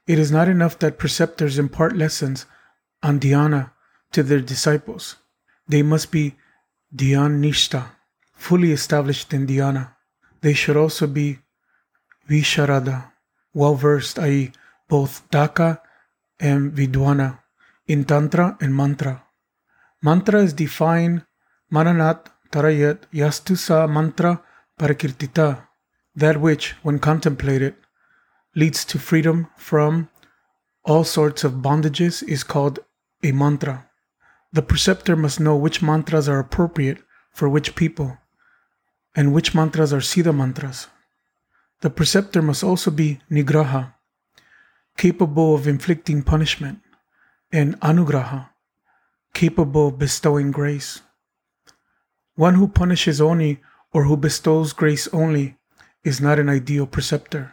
It 0.08 0.20
is 0.20 0.32
not 0.32 0.50
enough 0.50 0.80
that 0.80 0.98
preceptors 0.98 1.58
impart 1.58 1.96
lessons 1.96 2.46
on 3.02 3.20
dhyana 3.20 3.72
to 4.12 4.24
their 4.24 4.42
disciples. 4.42 5.16
They 5.68 5.82
must 5.82 6.12
be 6.12 6.36
dhyanishta, 6.96 7.86
fully 8.34 8.72
established 8.72 9.34
in 9.34 9.48
dhyana. 9.48 9.96
They 10.42 10.54
should 10.54 10.76
also 10.76 11.08
be 11.08 11.40
visharada, 12.30 13.12
well 13.54 13.76
versed, 13.76 14.20
i.e., 14.20 14.52
both 14.90 15.30
daka 15.30 15.82
and 16.40 16.74
vidwana, 16.74 17.40
in 17.88 18.04
tantra 18.04 18.58
and 18.60 18.76
mantra. 18.76 19.24
Mantra 20.02 20.42
is 20.42 20.54
defined 20.54 21.26
mananat 21.72 22.26
tarayat 22.52 23.00
yastusa 23.14 23.90
mantra 23.90 24.42
parakirtita 24.78 25.68
that 26.15 26.39
which, 26.39 26.75
when 26.84 27.00
contemplated, 27.00 27.75
leads 28.55 28.86
to 28.86 29.00
freedom 29.00 29.48
from 29.58 30.10
all 30.86 31.03
sorts 31.03 31.43
of 31.43 31.62
bondages 31.62 32.22
is 32.24 32.43
called 32.43 32.79
a 33.24 33.32
mantra. 33.32 33.89
The 34.51 34.62
preceptor 34.62 35.15
must 35.15 35.39
know 35.39 35.55
which 35.55 35.82
mantras 35.82 36.29
are 36.29 36.39
appropriate 36.39 37.00
for 37.32 37.50
which 37.50 37.75
people 37.75 38.17
and 39.15 39.34
which 39.34 39.55
mantras 39.55 39.93
are 39.93 40.01
Siddha 40.01 40.36
mantras. 40.36 40.88
The 41.82 41.89
preceptor 41.89 42.41
must 42.41 42.63
also 42.63 42.91
be 42.91 43.20
Nigraha, 43.29 43.93
capable 44.98 45.55
of 45.55 45.67
inflicting 45.67 46.24
punishment, 46.24 46.79
and 47.51 47.79
Anugraha, 47.82 48.50
capable 49.34 49.89
of 49.89 50.00
bestowing 50.00 50.51
grace. 50.51 51.01
One 52.36 52.55
who 52.55 52.67
punishes 52.67 53.22
only 53.22 53.62
or 53.91 54.05
who 54.05 54.17
bestows 54.17 54.74
grace 54.74 55.08
only 55.10 55.58
is 56.03 56.19
not 56.19 56.39
an 56.39 56.50
ideal 56.50 56.86
preceptor. 56.86 57.51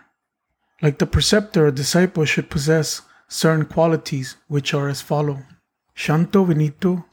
Like 0.83 0.99
the 0.99 1.07
preceptor, 1.07 1.67
a 1.67 1.73
disciple 1.73 2.25
should 2.25 2.51
possess 2.51 3.03
certain 3.29 3.65
qualities 3.65 4.37
which 4.49 4.75
are 4.75 4.89
as 4.89 5.01
follow 5.01 5.39
Shanto 5.95 6.45
Vinito, 6.45 7.05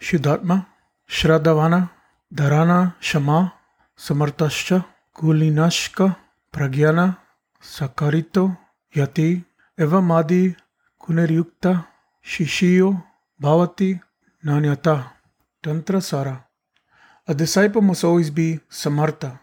Shuddhatma, 0.00 0.66
Shraddhavana, 1.08 1.90
Dharana, 2.34 2.94
Shama, 3.00 3.54
Samartascha, 3.96 4.84
Kulinashka, 5.14 6.16
Pragyana, 6.52 7.18
Sakarito, 7.62 8.58
Yati, 8.94 9.44
Evamadi, 9.78 10.56
Kuneryukta, 11.00 11.86
Shishiyo, 12.24 13.02
Bhavati, 13.40 14.00
Nanyata, 14.44 15.12
Tantra 15.62 16.02
Sara. 16.02 16.44
A 17.28 17.34
disciple 17.34 17.82
must 17.82 18.02
always 18.02 18.30
be 18.30 18.58
Samartha, 18.68 19.38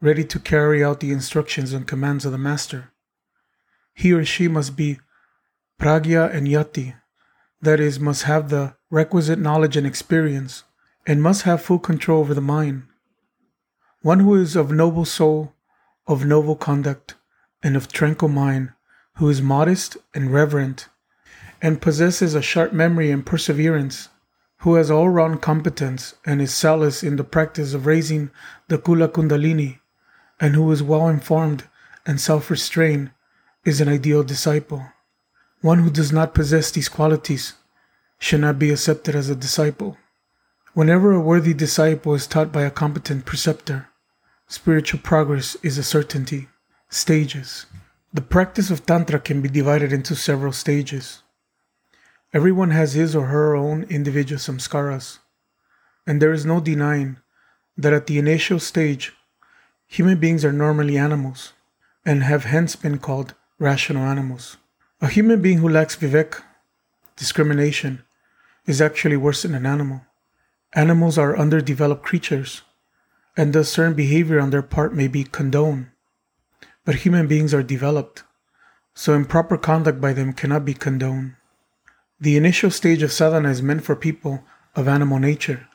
ready 0.00 0.24
to 0.24 0.38
carry 0.38 0.82
out 0.82 1.00
the 1.00 1.12
instructions 1.12 1.72
and 1.72 1.86
commands 1.86 2.24
of 2.24 2.32
the 2.32 2.38
master. 2.38 2.90
He 3.92 4.12
or 4.12 4.24
she 4.24 4.48
must 4.48 4.76
be 4.76 4.98
pragya 5.78 6.34
and 6.34 6.46
yati, 6.46 6.94
that 7.60 7.80
is, 7.80 8.00
must 8.00 8.22
have 8.22 8.48
the 8.48 8.76
requisite 8.90 9.38
knowledge 9.38 9.76
and 9.76 9.86
experience, 9.86 10.64
and 11.06 11.22
must 11.22 11.42
have 11.42 11.60
full 11.60 11.78
control 11.78 12.20
over 12.20 12.32
the 12.32 12.40
mind. 12.40 12.84
One 14.00 14.20
who 14.20 14.34
is 14.36 14.56
of 14.56 14.72
noble 14.72 15.04
soul, 15.04 15.52
of 16.06 16.24
noble 16.24 16.56
conduct, 16.56 17.16
and 17.62 17.76
of 17.76 17.92
tranquil 17.92 18.30
mind, 18.30 18.72
who 19.16 19.28
is 19.28 19.42
modest 19.42 19.98
and 20.14 20.32
reverent, 20.32 20.88
and 21.60 21.82
possesses 21.82 22.34
a 22.34 22.40
sharp 22.40 22.72
memory 22.72 23.10
and 23.10 23.26
perseverance, 23.26 24.08
who 24.60 24.76
has 24.76 24.90
all 24.90 25.10
round 25.10 25.42
competence 25.42 26.14
and 26.24 26.40
is 26.40 26.56
zealous 26.56 27.02
in 27.02 27.16
the 27.16 27.24
practice 27.24 27.74
of 27.74 27.84
raising 27.84 28.30
the 28.68 28.78
Kula 28.78 29.08
Kundalini, 29.08 29.79
and 30.40 30.54
who 30.54 30.72
is 30.72 30.82
well 30.82 31.08
informed 31.08 31.64
and 32.06 32.20
self 32.20 32.50
restrained 32.50 33.10
is 33.64 33.80
an 33.80 33.88
ideal 33.88 34.22
disciple. 34.22 34.86
One 35.60 35.80
who 35.80 35.90
does 35.90 36.10
not 36.10 36.34
possess 36.34 36.70
these 36.70 36.88
qualities 36.88 37.54
should 38.18 38.40
not 38.40 38.58
be 38.58 38.70
accepted 38.70 39.14
as 39.14 39.28
a 39.28 39.36
disciple. 39.36 39.98
Whenever 40.72 41.12
a 41.12 41.20
worthy 41.20 41.52
disciple 41.52 42.14
is 42.14 42.26
taught 42.26 42.52
by 42.52 42.62
a 42.62 42.70
competent 42.70 43.26
preceptor, 43.26 43.88
spiritual 44.48 45.00
progress 45.00 45.56
is 45.62 45.76
a 45.76 45.82
certainty. 45.82 46.48
Stages. 46.88 47.66
The 48.12 48.20
practice 48.20 48.70
of 48.70 48.84
Tantra 48.86 49.20
can 49.20 49.40
be 49.40 49.48
divided 49.48 49.92
into 49.92 50.16
several 50.16 50.52
stages. 50.52 51.22
Everyone 52.32 52.70
has 52.70 52.94
his 52.94 53.14
or 53.14 53.26
her 53.26 53.54
own 53.54 53.84
individual 53.84 54.38
samskaras, 54.38 55.18
and 56.06 56.20
there 56.20 56.32
is 56.32 56.46
no 56.46 56.60
denying 56.60 57.18
that 57.76 57.92
at 57.92 58.06
the 58.06 58.18
initial 58.18 58.58
stage, 58.58 59.12
Human 59.90 60.18
beings 60.18 60.44
are 60.44 60.52
normally 60.52 60.96
animals 60.96 61.52
and 62.06 62.22
have 62.22 62.44
hence 62.44 62.76
been 62.76 62.98
called 62.98 63.34
rational 63.58 64.04
animals. 64.04 64.56
A 65.00 65.08
human 65.08 65.42
being 65.42 65.58
who 65.58 65.68
lacks 65.68 65.96
vivek, 65.96 66.40
discrimination, 67.16 68.04
is 68.66 68.80
actually 68.80 69.16
worse 69.16 69.42
than 69.42 69.52
an 69.52 69.66
animal. 69.66 70.02
Animals 70.74 71.18
are 71.18 71.36
underdeveloped 71.36 72.04
creatures, 72.04 72.62
and 73.36 73.52
thus 73.52 73.68
certain 73.68 73.94
behavior 73.94 74.38
on 74.38 74.50
their 74.50 74.62
part 74.62 74.94
may 74.94 75.08
be 75.08 75.24
condoned. 75.24 75.88
But 76.84 77.02
human 77.02 77.26
beings 77.26 77.52
are 77.52 77.64
developed, 77.64 78.22
so 78.94 79.14
improper 79.14 79.58
conduct 79.58 80.00
by 80.00 80.12
them 80.12 80.32
cannot 80.34 80.64
be 80.64 80.72
condoned. 80.72 81.34
The 82.20 82.36
initial 82.36 82.70
stage 82.70 83.02
of 83.02 83.10
sadhana 83.10 83.50
is 83.50 83.60
meant 83.60 83.82
for 83.82 83.96
people 83.96 84.44
of 84.76 84.86
animal 84.86 85.18
nature, 85.18 85.66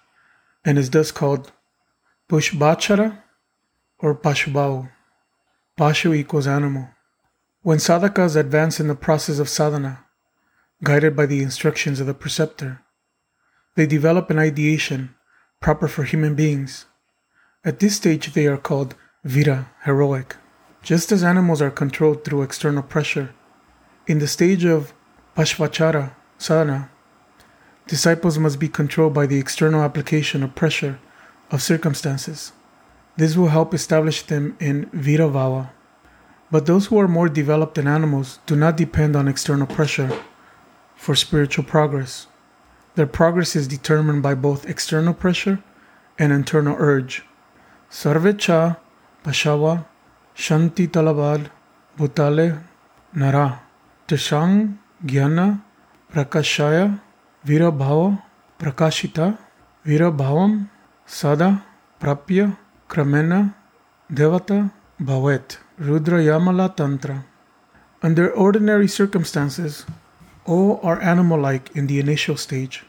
and 0.63 0.77
is 0.77 0.91
thus 0.91 1.11
called 1.11 1.51
pashvachara 2.29 3.23
or 3.99 4.15
Pashubhau. 4.15 4.89
Pashu 5.77 6.15
equals 6.15 6.47
animal. 6.47 6.89
When 7.61 7.79
sadhakas 7.79 8.35
advance 8.35 8.79
in 8.79 8.87
the 8.87 8.95
process 8.95 9.39
of 9.39 9.49
sadhana, 9.49 10.05
guided 10.83 11.15
by 11.15 11.25
the 11.25 11.41
instructions 11.41 11.99
of 11.99 12.07
the 12.07 12.13
preceptor, 12.13 12.81
they 13.75 13.85
develop 13.85 14.29
an 14.29 14.39
ideation 14.39 15.15
proper 15.59 15.87
for 15.87 16.03
human 16.03 16.35
beings. 16.35 16.85
At 17.63 17.79
this 17.79 17.95
stage, 17.95 18.33
they 18.33 18.47
are 18.47 18.57
called 18.57 18.95
Vira, 19.23 19.71
heroic. 19.83 20.35
Just 20.83 21.11
as 21.11 21.23
animals 21.23 21.61
are 21.61 21.71
controlled 21.71 22.23
through 22.23 22.43
external 22.43 22.83
pressure, 22.83 23.33
in 24.07 24.19
the 24.19 24.27
stage 24.27 24.63
of 24.63 24.93
Pashvachara, 25.35 26.13
sadhana, 26.37 26.91
disciples 27.87 28.37
must 28.37 28.59
be 28.59 28.69
controlled 28.69 29.13
by 29.13 29.25
the 29.25 29.39
external 29.39 29.81
application 29.81 30.43
of 30.43 30.53
pressure 30.53 30.99
of 31.49 31.63
circumstances. 31.63 32.51
This 33.17 33.37
will 33.37 33.47
help 33.47 33.73
establish 33.73 34.23
them 34.23 34.57
in 34.59 34.87
Virabhava. 34.87 35.69
But 36.51 36.65
those 36.65 36.87
who 36.87 36.99
are 36.99 37.07
more 37.07 37.29
developed 37.29 37.75
than 37.75 37.87
animals 37.87 38.39
do 38.45 38.55
not 38.55 38.77
depend 38.77 39.15
on 39.15 39.27
external 39.27 39.67
pressure 39.67 40.11
for 40.95 41.15
spiritual 41.15 41.63
progress. 41.63 42.27
Their 42.95 43.07
progress 43.07 43.55
is 43.55 43.67
determined 43.67 44.21
by 44.21 44.35
both 44.35 44.69
external 44.69 45.13
pressure 45.13 45.63
and 46.19 46.31
internal 46.31 46.75
urge. 46.77 47.25
Sarvecha 47.89 48.77
Pashava 49.23 49.85
Shanti 50.35 50.87
Talabad 50.87 51.49
Bhutale 51.97 52.61
Nara 53.13 53.61
Tashang 54.07 54.77
Gyana 55.05 55.61
Prakashaya 56.11 56.99
Virabhava 57.45 58.21
Prakashita 58.59 59.37
Virabhavam 59.85 60.69
Sada 61.05 61.63
Prapya 61.99 62.57
Kramena 62.87 63.55
Devata 64.11 64.71
Bhavet 65.01 65.57
Rudra 65.79 66.19
Yamala 66.19 66.75
Tantra. 66.75 67.25
Under 68.03 68.31
ordinary 68.31 68.87
circumstances, 68.87 69.85
all 70.45 70.79
are 70.83 71.01
animal 71.01 71.39
like 71.39 71.75
in 71.75 71.87
the 71.87 71.99
initial 71.99 72.37
stage. 72.37 72.83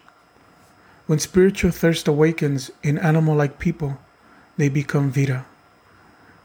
When 1.06 1.18
spiritual 1.18 1.70
thirst 1.70 2.06
awakens 2.06 2.70
in 2.82 2.98
animal 2.98 3.34
like 3.34 3.58
people, 3.58 3.98
they 4.58 4.68
become 4.68 5.10
Vira. 5.10 5.46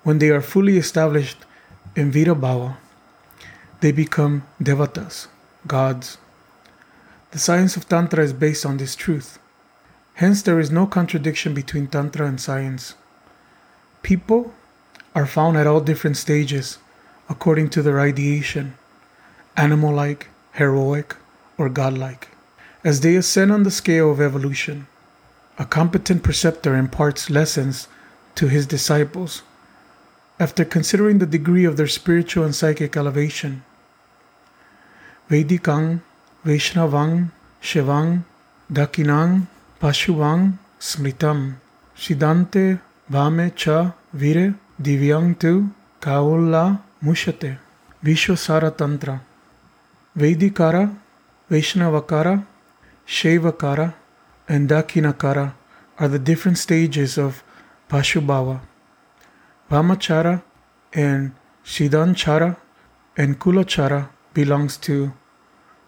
When 0.03 0.20
they 0.20 0.29
are 0.29 0.41
fully 0.41 0.77
established 0.77 1.38
in 1.96 2.10
Vira 2.10 2.36
Bhava, 2.36 2.77
they 3.81 3.91
become 3.91 4.43
Devatas, 4.63 5.27
gods. 5.67 6.17
The 7.31 7.39
science 7.39 7.75
of 7.75 7.89
Tantra 7.89 8.24
is 8.24 8.34
based 8.34 8.65
on 8.65 8.77
this 8.77 8.96
truth. 8.96 9.39
Hence, 10.15 10.41
there 10.41 10.60
is 10.60 10.72
no 10.72 10.88
contradiction 10.88 11.53
between 11.53 11.88
Tantra 11.88 12.27
and 12.27 12.39
science. 12.39 12.96
People 14.03 14.53
are 15.13 15.25
found 15.25 15.58
at 15.58 15.67
all 15.67 15.81
different 15.81 16.17
stages 16.17 16.79
according 17.29 17.70
to 17.70 17.81
their 17.81 18.00
ideation 18.00 18.75
animal 19.58 19.93
like, 19.93 20.29
heroic, 20.53 21.15
or 21.58 21.70
godlike. 21.70 22.29
As 22.84 23.01
they 23.01 23.15
ascend 23.15 23.51
on 23.51 23.63
the 23.63 23.72
scale 23.72 24.10
of 24.10 24.22
evolution, 24.22 24.88
a 25.60 25.65
competent 25.65 26.24
preceptor 26.24 26.75
imparts 26.75 27.29
lessons 27.29 27.88
to 28.36 28.48
his 28.48 28.65
disciples 28.65 29.43
after 30.39 30.65
considering 30.65 31.20
the 31.20 31.25
degree 31.25 31.65
of 31.65 31.77
their 31.77 31.88
spiritual 31.88 32.43
and 32.43 32.55
psychic 32.55 32.98
elevation. 32.98 33.63
Vedikang, 35.29 36.01
Vaishnavang, 36.43 37.31
Shivang, 37.62 38.24
Dakinang, 38.72 39.48
Pashuvang, 39.79 40.58
Smritam, 40.79 41.58
Shidante, 41.96 42.81
Vame 43.12 43.53
Cha, 43.53 43.94
Vire, 44.13 44.53
Divyang 44.82 45.38
Tu, 45.38 45.70
Kaula, 46.00 46.80
Mushate, 47.03 47.58
Vishwasara 48.01 48.72
Tantra, 48.77 49.22
Vedikara, 50.18 50.96
Vaishnavakara, 51.50 52.46
Shaivakara, 53.06 53.94
and 54.48 54.70
Dakinakara 54.70 55.53
are 56.00 56.08
the 56.08 56.20
different 56.20 56.58
stages 56.58 57.18
of 57.18 57.44
Pashubhava. 57.89 58.62
Vamachara 59.70 60.41
and 60.94 61.34
Shidanchara 61.65 62.56
and 63.18 63.38
Kulachara 63.38 64.08
belongs 64.34 64.77
to 64.77 65.12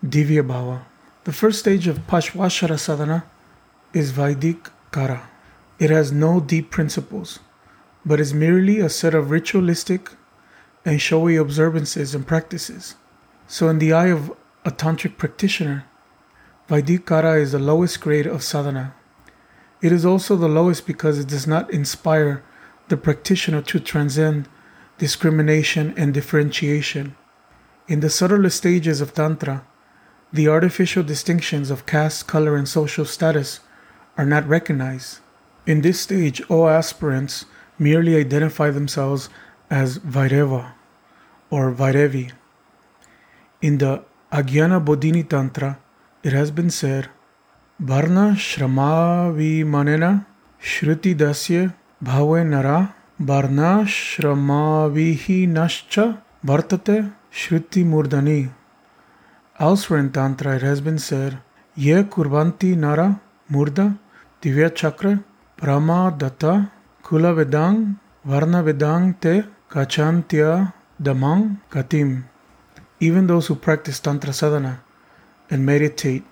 Divya 0.05 0.45
Bhava. 0.45 0.81
The 1.23 1.31
first 1.31 1.59
stage 1.59 1.87
of 1.87 1.99
Pashvachara 1.99 2.77
sadhana 2.77 3.23
is 3.93 4.11
Vaidik 4.11 4.69
Kara. 4.91 5.32
It 5.83 5.89
has 5.89 6.13
no 6.13 6.39
deep 6.39 6.71
principles, 6.71 7.39
but 8.05 8.21
is 8.21 8.33
merely 8.33 8.79
a 8.79 8.87
set 8.87 9.13
of 9.13 9.31
ritualistic 9.31 10.11
and 10.85 11.01
showy 11.01 11.35
observances 11.35 12.15
and 12.15 12.25
practices. 12.25 12.95
So, 13.47 13.67
in 13.67 13.79
the 13.79 13.91
eye 13.91 14.07
of 14.07 14.31
a 14.63 14.71
tantric 14.71 15.17
practitioner, 15.17 15.83
Vaidikara 16.69 17.37
is 17.37 17.51
the 17.51 17.59
lowest 17.59 17.99
grade 17.99 18.25
of 18.25 18.43
sadhana. 18.43 18.93
It 19.81 19.91
is 19.91 20.05
also 20.05 20.37
the 20.37 20.47
lowest 20.47 20.87
because 20.87 21.19
it 21.19 21.27
does 21.27 21.47
not 21.47 21.69
inspire 21.69 22.45
the 22.87 22.95
practitioner 22.95 23.61
to 23.63 23.81
transcend 23.81 24.47
discrimination 24.97 25.93
and 25.97 26.13
differentiation. 26.13 27.17
In 27.89 27.99
the 27.99 28.09
subtler 28.09 28.51
stages 28.51 29.01
of 29.01 29.13
Tantra, 29.13 29.65
the 30.31 30.47
artificial 30.47 31.03
distinctions 31.03 31.69
of 31.69 31.85
caste, 31.85 32.25
color, 32.25 32.55
and 32.55 32.69
social 32.69 33.03
status 33.03 33.59
are 34.17 34.25
not 34.25 34.47
recognized. 34.47 35.19
In 35.65 35.81
this 35.81 36.01
stage, 36.01 36.41
all 36.49 36.67
aspirants 36.67 37.45
merely 37.79 38.17
identify 38.17 38.69
themselves 38.69 39.29
as 39.69 39.97
Vaireva 39.99 40.73
or 41.49 41.71
Vairevi. 41.71 42.31
In 43.61 43.77
the 43.77 44.03
Agyana 44.31 44.83
Bodhini 44.83 45.23
Tantra, 45.27 45.79
it 46.21 46.33
has 46.33 46.51
been 46.51 46.69
said, 46.69 47.09
Varna 47.79 48.35
Shramavi 48.35 49.63
Manena 49.63 50.25
Shruti 50.61 51.15
Dasya 51.15 51.73
Bhave 52.03 52.45
Nara 52.45 52.93
Varna 53.19 53.85
Shramavihi 53.85 55.47
Nascha 55.47 56.21
Vartate 56.45 57.13
Shruti 57.31 57.85
Murdani. 57.85 58.51
Elsewhere 59.59 59.99
in 59.99 60.11
Tantra, 60.11 60.57
it 60.57 60.61
has 60.61 60.81
been 60.81 60.99
said, 60.99 61.39
Ye 61.75 61.93
Kurvanti 62.03 62.75
Nara 62.75 63.21
Murda 63.49 63.97
Divya 64.41 64.73
Chakra 64.75 65.23
Brahma 65.63 66.13
Datta 66.17 66.69
Kula 67.05 67.33
Vedang 67.33 67.97
Varna 68.25 68.61
Vedang 68.61 69.17
Te 69.21 69.43
Kachantya 69.69 70.73
Damang 71.01 71.61
Katim. 71.71 72.25
Even 72.99 73.27
those 73.27 73.47
who 73.47 73.55
practice 73.55 74.01
Tantra 74.01 74.33
sadhana 74.33 74.83
and 75.49 75.65
meditate 75.65 76.25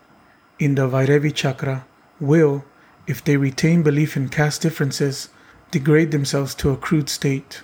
in 0.60 0.76
the 0.76 0.82
Bhairavi 0.82 1.34
chakra 1.34 1.86
will, 2.20 2.66
if 3.08 3.24
they 3.24 3.38
retain 3.38 3.84
belief 3.84 4.18
in 4.18 4.28
caste 4.28 4.64
differences, 4.64 5.30
degrade 5.72 6.12
themselves 6.12 6.54
to 6.56 6.72
a 6.72 6.76
crude 6.76 7.08
state. 7.08 7.64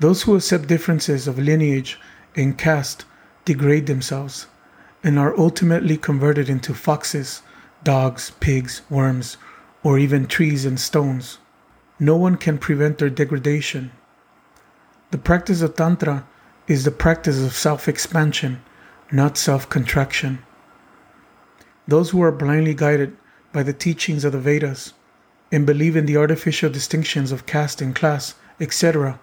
Those 0.00 0.24
who 0.24 0.36
accept 0.36 0.68
differences 0.68 1.26
of 1.26 1.38
lineage 1.38 1.98
and 2.36 2.58
caste 2.58 3.06
degrade 3.46 3.86
themselves 3.86 4.46
and 5.02 5.18
are 5.18 5.34
ultimately 5.38 5.96
converted 5.96 6.50
into 6.50 6.74
foxes, 6.74 7.40
dogs, 7.82 8.32
pigs, 8.40 8.82
worms, 8.90 9.38
or 9.82 9.98
even 9.98 10.26
trees 10.26 10.64
and 10.64 10.78
stones. 10.78 11.38
No 11.98 12.16
one 12.16 12.36
can 12.36 12.58
prevent 12.58 12.98
their 12.98 13.10
degradation. 13.10 13.92
The 15.10 15.18
practice 15.18 15.62
of 15.62 15.74
Tantra 15.74 16.26
is 16.66 16.84
the 16.84 16.90
practice 16.90 17.42
of 17.42 17.54
self 17.54 17.88
expansion, 17.88 18.62
not 19.10 19.38
self 19.38 19.68
contraction. 19.68 20.40
Those 21.86 22.10
who 22.10 22.22
are 22.22 22.32
blindly 22.32 22.74
guided 22.74 23.16
by 23.52 23.62
the 23.62 23.72
teachings 23.72 24.24
of 24.24 24.32
the 24.32 24.38
Vedas 24.38 24.92
and 25.50 25.64
believe 25.64 25.96
in 25.96 26.06
the 26.06 26.16
artificial 26.16 26.70
distinctions 26.70 27.32
of 27.32 27.46
caste 27.46 27.80
and 27.80 27.94
class, 27.94 28.34
etc., 28.60 29.18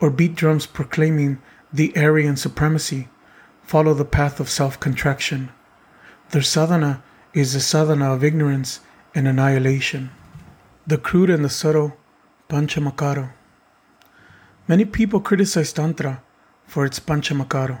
or 0.00 0.08
beat 0.10 0.34
drums 0.34 0.64
proclaiming 0.64 1.38
the 1.72 1.94
Aryan 1.96 2.36
supremacy, 2.36 3.08
follow 3.62 3.92
the 3.92 4.04
path 4.04 4.40
of 4.40 4.48
self 4.48 4.80
contraction. 4.80 5.50
Their 6.30 6.42
sadhana 6.42 7.02
is 7.34 7.52
the 7.52 7.60
sadhana 7.60 8.14
of 8.14 8.24
ignorance 8.24 8.80
and 9.14 9.26
annihilation. 9.26 10.10
The 10.86 10.98
crude 10.98 11.30
and 11.30 11.44
the 11.44 11.48
subtle 11.48 11.96
Panchamakaro. 12.48 13.32
Many 14.66 14.84
people 14.84 15.20
criticize 15.20 15.72
Tantra 15.72 16.22
for 16.66 16.84
its 16.84 17.00
Panchamakaro. 17.00 17.80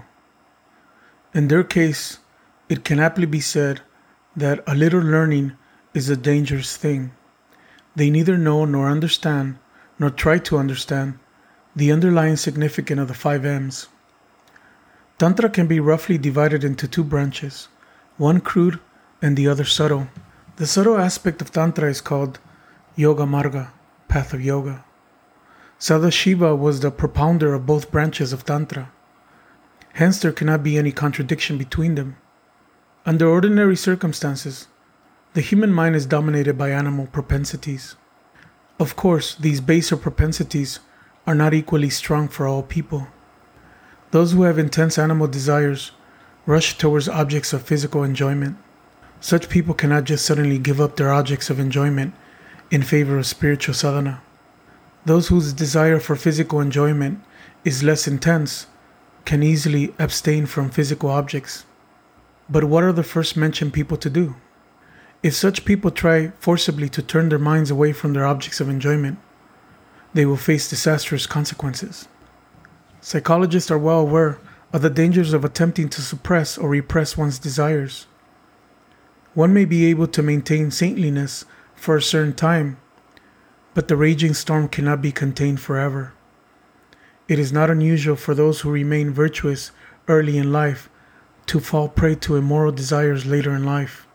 In 1.32 1.48
their 1.48 1.62
case, 1.62 2.18
it 2.68 2.84
can 2.84 2.98
aptly 2.98 3.26
be 3.26 3.40
said 3.40 3.80
that 4.36 4.62
a 4.66 4.74
little 4.74 5.00
learning 5.00 5.52
is 5.94 6.08
a 6.08 6.16
dangerous 6.16 6.76
thing. 6.76 7.12
They 7.96 8.10
neither 8.10 8.38
know 8.38 8.64
nor 8.64 8.88
understand, 8.88 9.58
nor 9.98 10.10
try 10.10 10.38
to 10.38 10.58
understand, 10.58 11.18
the 11.74 11.92
underlying 11.92 12.36
significance 12.36 13.00
of 13.00 13.08
the 13.08 13.14
five 13.14 13.44
M's. 13.44 13.88
Tantra 15.18 15.50
can 15.50 15.66
be 15.66 15.80
roughly 15.80 16.18
divided 16.18 16.64
into 16.64 16.88
two 16.88 17.04
branches, 17.04 17.68
one 18.16 18.40
crude 18.40 18.80
and 19.20 19.36
the 19.36 19.46
other 19.46 19.64
subtle. 19.64 20.08
The 20.60 20.66
subtle 20.66 20.98
aspect 20.98 21.40
of 21.40 21.50
Tantra 21.50 21.88
is 21.88 22.02
called 22.02 22.38
Yoga 22.94 23.22
Marga, 23.22 23.70
path 24.08 24.34
of 24.34 24.44
yoga. 24.44 24.84
Sadashiva 25.78 26.54
was 26.54 26.80
the 26.80 26.92
propounder 26.92 27.54
of 27.54 27.64
both 27.64 27.90
branches 27.90 28.34
of 28.34 28.44
Tantra. 28.44 28.92
Hence, 29.94 30.20
there 30.20 30.32
cannot 30.32 30.62
be 30.62 30.76
any 30.76 30.92
contradiction 30.92 31.56
between 31.56 31.94
them. 31.94 32.18
Under 33.06 33.26
ordinary 33.26 33.74
circumstances, 33.74 34.68
the 35.32 35.40
human 35.40 35.72
mind 35.72 35.96
is 35.96 36.04
dominated 36.04 36.58
by 36.58 36.72
animal 36.72 37.06
propensities. 37.06 37.96
Of 38.78 38.96
course, 38.96 39.36
these 39.36 39.62
baser 39.62 39.96
propensities 39.96 40.80
are 41.26 41.34
not 41.34 41.54
equally 41.54 41.88
strong 41.88 42.28
for 42.28 42.46
all 42.46 42.62
people. 42.62 43.06
Those 44.10 44.32
who 44.32 44.42
have 44.42 44.58
intense 44.58 44.98
animal 44.98 45.26
desires 45.26 45.92
rush 46.44 46.76
towards 46.76 47.08
objects 47.08 47.54
of 47.54 47.62
physical 47.62 48.04
enjoyment. 48.04 48.58
Such 49.20 49.50
people 49.50 49.74
cannot 49.74 50.04
just 50.04 50.24
suddenly 50.24 50.58
give 50.58 50.80
up 50.80 50.96
their 50.96 51.12
objects 51.12 51.50
of 51.50 51.60
enjoyment 51.60 52.14
in 52.70 52.82
favor 52.82 53.18
of 53.18 53.26
spiritual 53.26 53.74
sadhana. 53.74 54.22
Those 55.04 55.28
whose 55.28 55.52
desire 55.52 56.00
for 56.00 56.16
physical 56.16 56.60
enjoyment 56.60 57.22
is 57.64 57.82
less 57.82 58.08
intense 58.08 58.66
can 59.26 59.42
easily 59.42 59.94
abstain 59.98 60.46
from 60.46 60.70
physical 60.70 61.10
objects. 61.10 61.64
But 62.48 62.64
what 62.64 62.82
are 62.82 62.92
the 62.92 63.02
first 63.02 63.36
mentioned 63.36 63.72
people 63.74 63.96
to 63.98 64.10
do? 64.10 64.36
If 65.22 65.34
such 65.34 65.66
people 65.66 65.90
try 65.90 66.28
forcibly 66.38 66.88
to 66.88 67.02
turn 67.02 67.28
their 67.28 67.38
minds 67.38 67.70
away 67.70 67.92
from 67.92 68.14
their 68.14 68.26
objects 68.26 68.60
of 68.60 68.70
enjoyment, 68.70 69.18
they 70.14 70.24
will 70.24 70.38
face 70.38 70.68
disastrous 70.68 71.26
consequences. 71.26 72.08
Psychologists 73.02 73.70
are 73.70 73.78
well 73.78 74.00
aware 74.00 74.38
of 74.72 74.82
the 74.82 74.90
dangers 74.90 75.32
of 75.32 75.44
attempting 75.44 75.88
to 75.90 76.02
suppress 76.02 76.56
or 76.56 76.68
repress 76.68 77.16
one's 77.16 77.38
desires. 77.38 78.06
One 79.34 79.54
may 79.54 79.64
be 79.64 79.86
able 79.86 80.08
to 80.08 80.22
maintain 80.22 80.70
saintliness 80.70 81.44
for 81.74 81.96
a 81.96 82.02
certain 82.02 82.34
time, 82.34 82.78
but 83.74 83.86
the 83.86 83.96
raging 83.96 84.34
storm 84.34 84.68
cannot 84.68 85.00
be 85.00 85.12
contained 85.12 85.60
forever. 85.60 86.12
It 87.28 87.38
is 87.38 87.52
not 87.52 87.70
unusual 87.70 88.16
for 88.16 88.34
those 88.34 88.60
who 88.60 88.70
remain 88.70 89.12
virtuous 89.12 89.70
early 90.08 90.36
in 90.36 90.50
life 90.50 90.90
to 91.46 91.60
fall 91.60 91.88
prey 91.88 92.16
to 92.16 92.36
immoral 92.36 92.72
desires 92.72 93.24
later 93.24 93.54
in 93.54 93.64
life. 93.64 94.06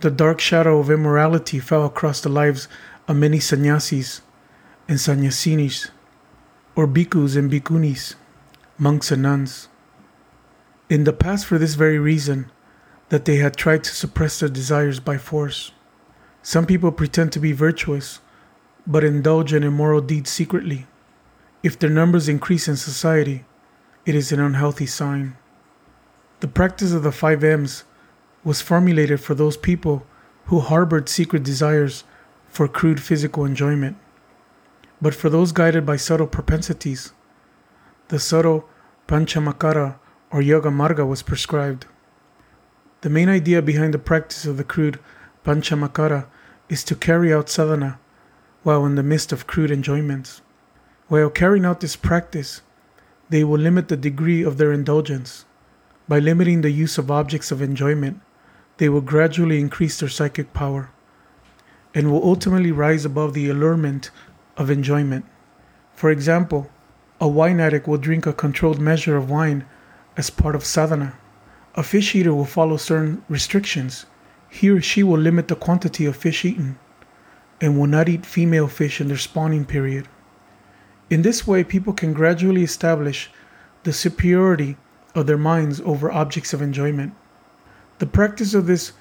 The 0.00 0.10
dark 0.10 0.40
shadow 0.40 0.78
of 0.78 0.90
immorality 0.90 1.58
fell 1.58 1.84
across 1.84 2.20
the 2.20 2.28
lives 2.28 2.68
of 3.08 3.16
many 3.16 3.40
sannyasis 3.40 4.20
and 4.88 4.98
sannyasinis, 4.98 5.90
or 6.76 6.86
bhikkhus 6.86 7.36
and 7.36 7.50
bhikkhunis, 7.50 8.14
monks 8.78 9.10
and 9.10 9.22
nuns. 9.22 9.68
In 10.88 11.02
the 11.02 11.12
past, 11.12 11.46
for 11.46 11.58
this 11.58 11.74
very 11.74 11.98
reason, 11.98 12.52
that 13.08 13.24
they 13.24 13.36
had 13.36 13.56
tried 13.56 13.84
to 13.84 13.94
suppress 13.94 14.40
their 14.40 14.48
desires 14.48 15.00
by 15.00 15.18
force. 15.18 15.72
Some 16.42 16.66
people 16.66 16.92
pretend 16.92 17.32
to 17.32 17.40
be 17.40 17.52
virtuous, 17.52 18.20
but 18.86 19.04
indulge 19.04 19.52
in 19.52 19.62
immoral 19.62 20.00
deeds 20.00 20.30
secretly. 20.30 20.86
If 21.62 21.78
their 21.78 21.90
numbers 21.90 22.28
increase 22.28 22.68
in 22.68 22.76
society, 22.76 23.44
it 24.04 24.14
is 24.14 24.30
an 24.30 24.40
unhealthy 24.40 24.86
sign. 24.86 25.36
The 26.40 26.48
practice 26.48 26.92
of 26.92 27.02
the 27.02 27.12
five 27.12 27.42
M's 27.42 27.84
was 28.44 28.60
formulated 28.60 29.20
for 29.20 29.34
those 29.34 29.56
people 29.56 30.06
who 30.44 30.60
harbored 30.60 31.08
secret 31.08 31.42
desires 31.42 32.04
for 32.48 32.68
crude 32.68 33.02
physical 33.02 33.44
enjoyment. 33.44 33.96
But 35.02 35.14
for 35.14 35.28
those 35.28 35.52
guided 35.52 35.84
by 35.84 35.96
subtle 35.96 36.26
propensities, 36.26 37.12
the 38.08 38.20
subtle 38.20 38.68
Panchamakara 39.08 39.98
or 40.30 40.40
Yoga 40.40 40.70
Marga 40.70 41.06
was 41.06 41.22
prescribed. 41.22 41.86
The 43.02 43.10
main 43.10 43.28
idea 43.28 43.60
behind 43.60 43.92
the 43.92 43.98
practice 43.98 44.46
of 44.46 44.56
the 44.56 44.64
crude 44.64 44.98
Panchamakara 45.44 46.26
is 46.68 46.82
to 46.84 46.96
carry 46.96 47.32
out 47.32 47.50
sadhana 47.50 47.98
while 48.62 48.86
in 48.86 48.94
the 48.94 49.02
midst 49.02 49.32
of 49.32 49.46
crude 49.46 49.70
enjoyments. 49.70 50.40
While 51.08 51.30
carrying 51.30 51.64
out 51.64 51.80
this 51.80 51.94
practice, 51.94 52.62
they 53.28 53.44
will 53.44 53.58
limit 53.58 53.88
the 53.88 53.96
degree 53.96 54.42
of 54.42 54.56
their 54.56 54.72
indulgence. 54.72 55.44
By 56.08 56.20
limiting 56.20 56.62
the 56.62 56.70
use 56.70 56.98
of 56.98 57.10
objects 57.10 57.52
of 57.52 57.60
enjoyment, 57.60 58.20
they 58.78 58.88
will 58.88 59.02
gradually 59.02 59.60
increase 59.60 60.00
their 60.00 60.08
psychic 60.08 60.52
power 60.52 60.90
and 61.94 62.10
will 62.10 62.24
ultimately 62.24 62.72
rise 62.72 63.04
above 63.04 63.34
the 63.34 63.48
allurement 63.48 64.10
of 64.56 64.70
enjoyment. 64.70 65.26
For 65.94 66.10
example, 66.10 66.70
a 67.20 67.28
wine 67.28 67.60
addict 67.60 67.86
will 67.86 67.98
drink 67.98 68.26
a 68.26 68.32
controlled 68.32 68.80
measure 68.80 69.16
of 69.16 69.30
wine 69.30 69.64
as 70.16 70.30
part 70.30 70.54
of 70.54 70.64
sadhana. 70.64 71.18
A 71.76 71.82
fish 71.82 72.14
eater 72.14 72.34
will 72.34 72.46
follow 72.46 72.78
certain 72.78 73.22
restrictions. 73.28 74.06
He 74.48 74.70
or 74.70 74.80
she 74.80 75.02
will 75.02 75.18
limit 75.18 75.48
the 75.48 75.56
quantity 75.56 76.06
of 76.06 76.16
fish 76.16 76.44
eaten 76.44 76.78
and 77.60 77.78
will 77.78 77.86
not 77.86 78.08
eat 78.08 78.24
female 78.24 78.66
fish 78.66 79.00
in 79.00 79.08
their 79.08 79.18
spawning 79.18 79.66
period. 79.66 80.08
In 81.10 81.22
this 81.22 81.46
way, 81.46 81.64
people 81.64 81.92
can 81.92 82.14
gradually 82.14 82.62
establish 82.62 83.30
the 83.84 83.92
superiority 83.92 84.76
of 85.14 85.26
their 85.26 85.38
minds 85.38 85.80
over 85.82 86.10
objects 86.10 86.54
of 86.54 86.62
enjoyment. 86.62 87.14
The 87.98 88.06
practice 88.06 88.54
of 88.54 88.66
this 88.66 88.92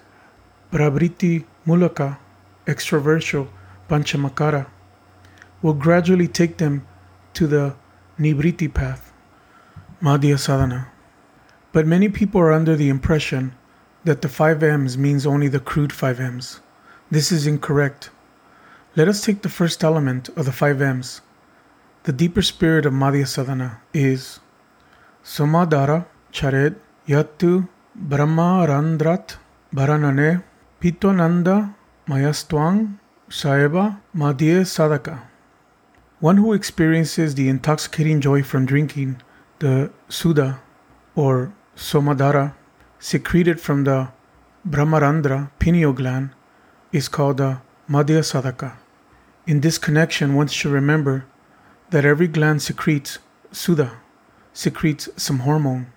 Pravriti 0.71 1.45
Mulaka, 1.65 2.17
extroversial 2.65 3.47
Panchamakara, 3.89 4.67
will 5.61 5.73
gradually 5.73 6.27
take 6.27 6.57
them 6.57 6.85
to 7.33 7.47
the 7.47 7.75
Nibriti 8.19 8.73
path, 8.73 9.13
Madhya 10.01 10.37
Sadhana. 10.37 10.91
But 11.75 11.85
many 11.85 12.07
people 12.07 12.39
are 12.39 12.53
under 12.53 12.77
the 12.77 12.87
impression 12.87 13.53
that 14.05 14.21
the 14.21 14.29
5 14.29 14.63
M's 14.63 14.97
means 14.97 15.25
only 15.25 15.49
the 15.49 15.59
crude 15.59 15.91
5 15.91 16.21
M's. 16.21 16.61
This 17.11 17.33
is 17.33 17.45
incorrect. 17.45 18.11
Let 18.95 19.09
us 19.09 19.19
take 19.19 19.41
the 19.41 19.49
first 19.49 19.83
element 19.83 20.29
of 20.37 20.45
the 20.45 20.53
5 20.53 20.81
M's. 20.81 21.19
The 22.03 22.13
deeper 22.13 22.41
spirit 22.41 22.85
of 22.85 22.93
Madhya 22.93 23.27
Sadhana 23.27 23.81
is 23.93 24.39
Somadara 25.21 26.05
Chared 26.31 26.79
Yatu 27.09 27.67
Brahma 27.93 28.65
Randrat 28.69 29.35
Bharanane 29.73 30.45
Pitwananda 30.79 31.75
Mayastwang 32.07 32.99
Saeba 33.29 33.99
Madhya 34.15 34.61
Sadaka. 34.61 35.23
One 36.21 36.37
who 36.37 36.53
experiences 36.53 37.35
the 37.35 37.49
intoxicating 37.49 38.21
joy 38.21 38.43
from 38.43 38.65
drinking 38.65 39.21
the 39.59 39.91
Sudha 40.07 40.61
or 41.15 41.51
Somadara 41.75 42.53
secreted 42.99 43.59
from 43.59 43.83
the 43.83 44.07
Brahmarandhra 44.67 45.51
pineal 45.59 45.91
gland 45.91 46.29
is 46.93 47.09
called 47.09 47.37
the 47.37 47.59
Madhya 47.89 48.23
Sadaka. 48.23 48.77
In 49.45 49.59
this 49.59 49.77
connection, 49.77 50.35
one 50.35 50.47
should 50.47 50.71
remember 50.71 51.25
that 51.89 52.05
every 52.05 52.27
gland 52.27 52.61
secretes 52.61 53.19
Sudha, 53.51 53.91
secretes 54.53 55.09
some 55.17 55.39
hormone. 55.39 55.87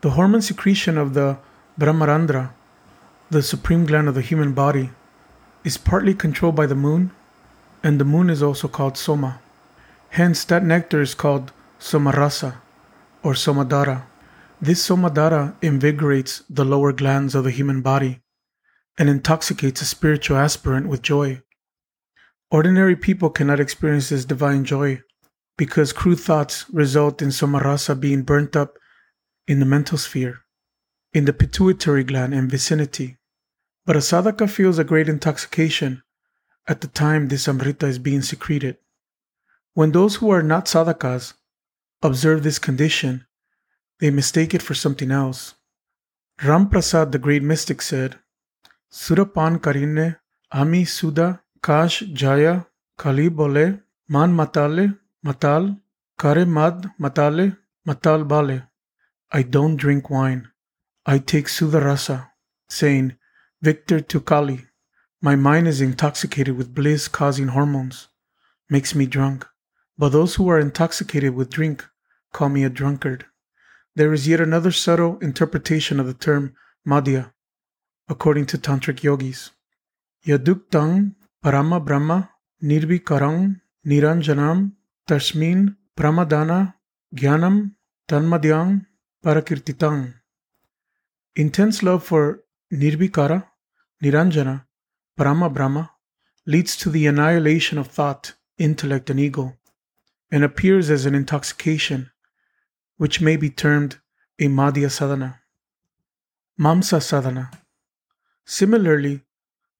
The 0.00 0.10
hormone 0.10 0.42
secretion 0.42 0.96
of 0.96 1.12
the 1.12 1.38
Brahmarandhra, 1.78 2.50
the 3.30 3.42
supreme 3.42 3.84
gland 3.84 4.08
of 4.08 4.14
the 4.14 4.22
human 4.22 4.52
body, 4.52 4.90
is 5.62 5.76
partly 5.76 6.14
controlled 6.14 6.56
by 6.56 6.66
the 6.66 6.74
moon, 6.74 7.10
and 7.84 8.00
the 8.00 8.04
moon 8.04 8.30
is 8.30 8.42
also 8.42 8.66
called 8.66 8.96
Soma. 8.96 9.40
Hence, 10.10 10.44
that 10.46 10.64
nectar 10.64 11.02
is 11.02 11.14
called 11.14 11.52
Somarasa 11.78 12.56
or 13.22 13.34
Somadara. 13.34 14.07
This 14.60 14.88
Somadara 14.88 15.54
invigorates 15.62 16.42
the 16.50 16.64
lower 16.64 16.92
glands 16.92 17.36
of 17.36 17.44
the 17.44 17.52
human 17.52 17.80
body 17.80 18.22
and 18.98 19.08
intoxicates 19.08 19.80
a 19.80 19.84
spiritual 19.84 20.36
aspirant 20.36 20.88
with 20.88 21.00
joy. 21.00 21.42
Ordinary 22.50 22.96
people 22.96 23.30
cannot 23.30 23.60
experience 23.60 24.08
this 24.08 24.24
divine 24.24 24.64
joy 24.64 25.00
because 25.56 25.92
crude 25.92 26.18
thoughts 26.18 26.68
result 26.70 27.22
in 27.22 27.28
Somarasa 27.28 27.98
being 27.98 28.22
burnt 28.22 28.56
up 28.56 28.74
in 29.46 29.60
the 29.60 29.66
mental 29.66 29.96
sphere, 29.96 30.40
in 31.12 31.24
the 31.24 31.32
pituitary 31.32 32.02
gland 32.02 32.34
and 32.34 32.50
vicinity. 32.50 33.16
But 33.86 33.94
a 33.94 34.00
sadhaka 34.00 34.50
feels 34.50 34.80
a 34.80 34.84
great 34.84 35.08
intoxication 35.08 36.02
at 36.66 36.80
the 36.80 36.88
time 36.88 37.28
this 37.28 37.46
amrita 37.46 37.86
is 37.86 38.00
being 38.00 38.22
secreted. 38.22 38.78
When 39.74 39.92
those 39.92 40.16
who 40.16 40.30
are 40.30 40.42
not 40.42 40.66
sadhakas 40.66 41.34
observe 42.02 42.42
this 42.42 42.58
condition, 42.58 43.24
they 44.00 44.10
mistake 44.10 44.54
it 44.54 44.62
for 44.62 44.74
something 44.74 45.10
else. 45.10 45.54
Ramprasad, 46.40 47.12
the 47.12 47.18
great 47.18 47.42
mystic, 47.42 47.82
said, 47.82 48.16
Surapan 48.90 49.58
karine 49.58 50.16
ami 50.52 50.84
suda 50.84 51.42
kash 51.62 52.00
jaya 52.12 52.66
kali 52.96 53.28
bole 53.28 53.80
man 54.08 54.32
matale 54.32 54.98
matal 55.24 55.78
kare 56.18 56.46
mad 56.46 56.90
matale 56.98 57.56
matal 57.86 58.24
bale. 58.24 58.62
I 59.30 59.42
don't 59.42 59.76
drink 59.76 60.08
wine. 60.08 60.48
I 61.04 61.18
take 61.18 61.46
Sudarasa, 61.46 62.30
saying, 62.68 63.16
Victor 63.60 64.00
to 64.00 64.20
Kali. 64.20 64.66
My 65.20 65.36
mind 65.36 65.68
is 65.68 65.80
intoxicated 65.80 66.56
with 66.56 66.74
bliss 66.74 67.08
causing 67.08 67.48
hormones, 67.48 68.08
makes 68.70 68.94
me 68.94 69.04
drunk. 69.04 69.46
But 69.98 70.10
those 70.10 70.36
who 70.36 70.48
are 70.48 70.60
intoxicated 70.60 71.34
with 71.34 71.50
drink 71.50 71.84
call 72.32 72.48
me 72.48 72.64
a 72.64 72.70
drunkard. 72.70 73.26
There 73.98 74.12
is 74.12 74.28
yet 74.28 74.40
another 74.40 74.70
subtle 74.70 75.18
interpretation 75.18 75.98
of 75.98 76.06
the 76.06 76.14
term 76.14 76.54
madhya, 76.86 77.32
according 78.08 78.46
to 78.50 78.56
tantric 78.56 79.02
yogis. 79.02 79.50
Yaduktang 80.24 81.16
parama 81.44 81.84
brahma 81.84 82.30
nirvikarang 82.62 83.60
niranjanam 83.84 84.74
tasmin 85.08 85.74
pramadana 85.96 86.74
jnanam 87.12 87.72
tanmadhyang 88.08 88.86
parakirtitang. 89.24 90.14
Intense 91.34 91.82
love 91.82 92.04
for 92.04 92.44
nirvikara, 92.72 93.48
niranjana, 94.00 94.64
parama 95.18 95.52
brahma 95.52 95.90
leads 96.46 96.76
to 96.76 96.88
the 96.88 97.08
annihilation 97.08 97.78
of 97.78 97.88
thought, 97.88 98.34
intellect, 98.58 99.10
and 99.10 99.18
ego. 99.18 99.54
and 100.30 100.44
appears 100.44 100.90
as 100.90 101.06
an 101.06 101.14
intoxication, 101.14 102.10
which 102.98 103.20
may 103.20 103.36
be 103.36 103.48
termed 103.48 103.98
a 104.38 104.46
Madhya 104.46 104.90
sadhana. 104.90 105.40
Mamsa 106.60 107.00
sadhana. 107.02 107.50
Similarly 108.44 109.22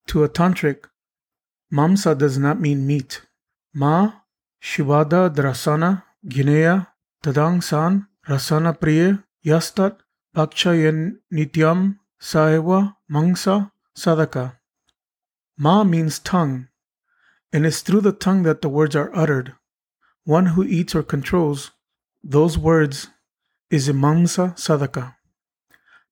to 0.06 0.24
a 0.24 0.28
tantric, 0.28 0.84
mamsa 1.72 2.16
does 2.16 2.38
not 2.38 2.60
mean 2.60 2.86
meat. 2.86 3.22
Ma 3.74 4.12
shivada 4.62 5.28
drasana 5.28 6.02
gineya 6.26 6.88
tadang 7.22 7.62
san 7.62 8.06
rasana 8.26 8.78
priya 8.78 9.24
yastat 9.44 9.98
bhakshayan 10.34 11.18
nityam 11.32 11.98
saeva 12.20 12.96
mangsa 13.10 13.70
sadaka. 13.96 14.58
Ma 15.56 15.82
means 15.82 16.18
tongue, 16.18 16.68
and 17.52 17.66
it's 17.66 17.80
through 17.80 18.00
the 18.00 18.12
tongue 18.12 18.44
that 18.44 18.62
the 18.62 18.68
words 18.68 18.94
are 18.94 19.10
uttered. 19.14 19.54
One 20.24 20.46
who 20.46 20.62
eats 20.62 20.94
or 20.94 21.02
controls 21.02 21.72
those 22.22 22.58
words 22.58 23.08
is 23.70 23.88
mamsa 23.88 24.54
sadaka. 24.56 25.14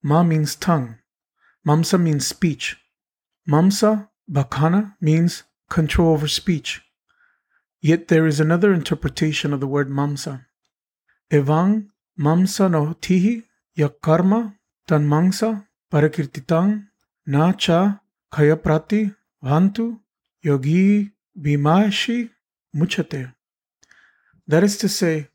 Ma 0.03 0.23
means 0.23 0.55
tongue. 0.55 0.97
Mamsa 1.67 2.01
means 2.01 2.27
speech. 2.27 2.77
Mamsa 3.49 4.09
bakana 4.31 4.95
means 5.01 5.43
control 5.69 6.13
over 6.13 6.29
speech. 6.29 6.83
Yet 7.81 8.09
there 8.09 8.27
is 8.27 8.41
another 8.41 8.73
interpretation 8.73 9.53
of 9.53 9.61
the 9.61 9.67
word 9.67 9.89
mamsa. 9.89 10.47
Evang 11.31 11.89
mamsa 12.19 12.71
no 12.71 12.95
tihi 13.01 13.45
yakarma 13.77 14.55
tan 14.87 15.07
mangsa 15.09 15.67
parakirtitang 15.93 16.87
na 17.27 17.53
cha 17.53 18.01
kayaprati 18.33 19.15
vantu 19.43 19.99
yogi 20.43 21.11
bimashi 21.39 22.31
muchate. 22.75 23.33
That 24.47 24.63
is 24.63 24.77
to 24.79 24.89
say, 24.89 25.29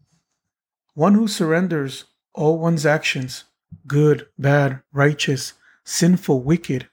one 0.93 1.13
who 1.15 1.27
surrenders 1.27 2.06
all 2.34 2.60
one's 2.60 2.86
actions 2.86 3.45
good, 3.88 4.27
bad, 4.38 4.82
righteous, 4.91 5.54
sinful, 5.86 6.41
wicked, 6.41 6.88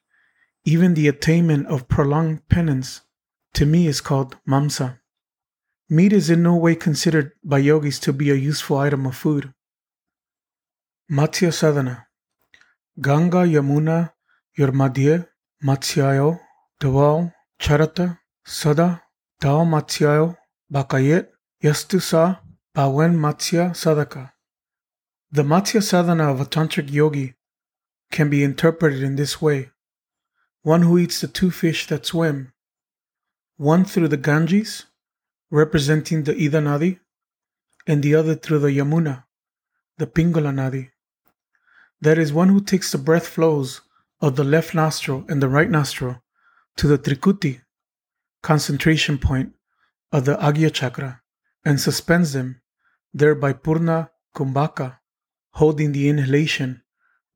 even 0.64 0.94
the 0.94 1.08
attainment 1.08 1.66
of 1.66 1.88
prolonged 1.88 2.48
penance, 2.48 3.00
to 3.54 3.66
me 3.66 3.86
is 3.86 4.00
called 4.00 4.36
mamsa. 4.46 4.98
Meat 5.90 6.12
is 6.12 6.30
in 6.30 6.42
no 6.42 6.54
way 6.54 6.74
considered 6.74 7.32
by 7.42 7.58
yogis 7.58 7.98
to 7.98 8.12
be 8.12 8.30
a 8.30 8.34
useful 8.34 8.76
item 8.76 9.06
of 9.06 9.16
food. 9.16 9.52
Matsya 11.10 11.52
Sadhana 11.52 12.06
Ganga 13.00 13.38
Yamuna 13.38 14.12
Yormadye 14.58 15.26
Matsyayo 15.64 16.38
Dawal 16.80 17.32
Charata 17.58 18.18
Sada 18.44 19.02
Dao 19.40 19.64
Matsyayo 19.64 20.36
Bakayet 20.70 21.28
Yastusa 21.64 22.40
Bawen 22.78 23.16
Matsya 23.16 23.70
Sadaka 23.70 24.30
the 25.32 25.42
Matsya 25.42 25.82
sadhana 25.82 26.30
of 26.30 26.40
a 26.40 26.44
tantric 26.44 26.92
yogi 26.92 27.34
can 28.12 28.30
be 28.30 28.44
interpreted 28.44 29.02
in 29.02 29.16
this 29.16 29.42
way 29.42 29.72
one 30.62 30.82
who 30.82 30.96
eats 30.96 31.20
the 31.20 31.26
two 31.26 31.50
fish 31.50 31.88
that 31.88 32.06
swim, 32.06 32.52
one 33.56 33.84
through 33.84 34.06
the 34.06 34.16
Ganges, 34.16 34.84
representing 35.50 36.22
the 36.22 36.36
Ida 36.36 36.60
Nadi, 36.60 37.00
and 37.84 38.00
the 38.00 38.14
other 38.14 38.36
through 38.36 38.60
the 38.60 38.68
Yamuna, 38.68 39.24
the 39.96 40.06
Pingala 40.06 40.54
Nadi. 40.54 40.90
That 42.00 42.16
is, 42.16 42.32
one 42.32 42.50
who 42.50 42.60
takes 42.60 42.92
the 42.92 42.98
breath 42.98 43.26
flows 43.26 43.80
of 44.20 44.36
the 44.36 44.44
left 44.44 44.72
nostril 44.72 45.24
and 45.28 45.42
the 45.42 45.48
right 45.48 45.68
nostril 45.68 46.22
to 46.76 46.86
the 46.86 46.96
Trikuti, 46.96 47.60
concentration 48.44 49.18
point 49.18 49.54
of 50.12 50.26
the 50.26 50.36
Agya 50.36 50.72
chakra, 50.72 51.22
and 51.64 51.80
suspends 51.80 52.34
them, 52.34 52.62
thereby 53.12 53.52
Purna 53.52 54.10
Kumbhaka, 54.34 54.98
holding 55.52 55.92
the 55.92 56.08
inhalation, 56.08 56.82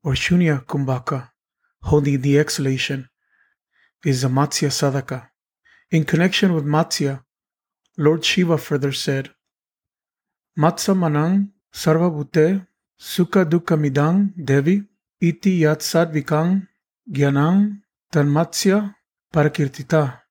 or 0.03 0.13
Shunya 0.13 0.65
Kumbhaka, 0.65 1.29
holding 1.81 2.21
the 2.21 2.37
exhalation, 2.39 3.09
is 4.05 4.23
a 4.23 4.27
Matsya 4.27 4.69
Sadhaka. 4.69 5.29
In 5.91 6.03
connection 6.03 6.53
with 6.53 6.65
Matsya, 6.65 7.23
Lord 7.97 8.25
Shiva 8.25 8.57
further 8.57 8.91
said, 8.91 9.29
Matsa 10.57 10.95
Manang 10.95 11.49
Sarvabhute 11.73 12.67
Sukha 12.99 13.43
Dukha 13.43 13.77
Midang 13.77 14.33
Devi 14.45 14.83
Iti 15.19 15.51
Yat 15.51 15.79
Sadvikang 15.79 16.67
Gyanang 17.11 17.81
Tanmatsya 18.11 18.95
Parakirtita. 19.33 20.21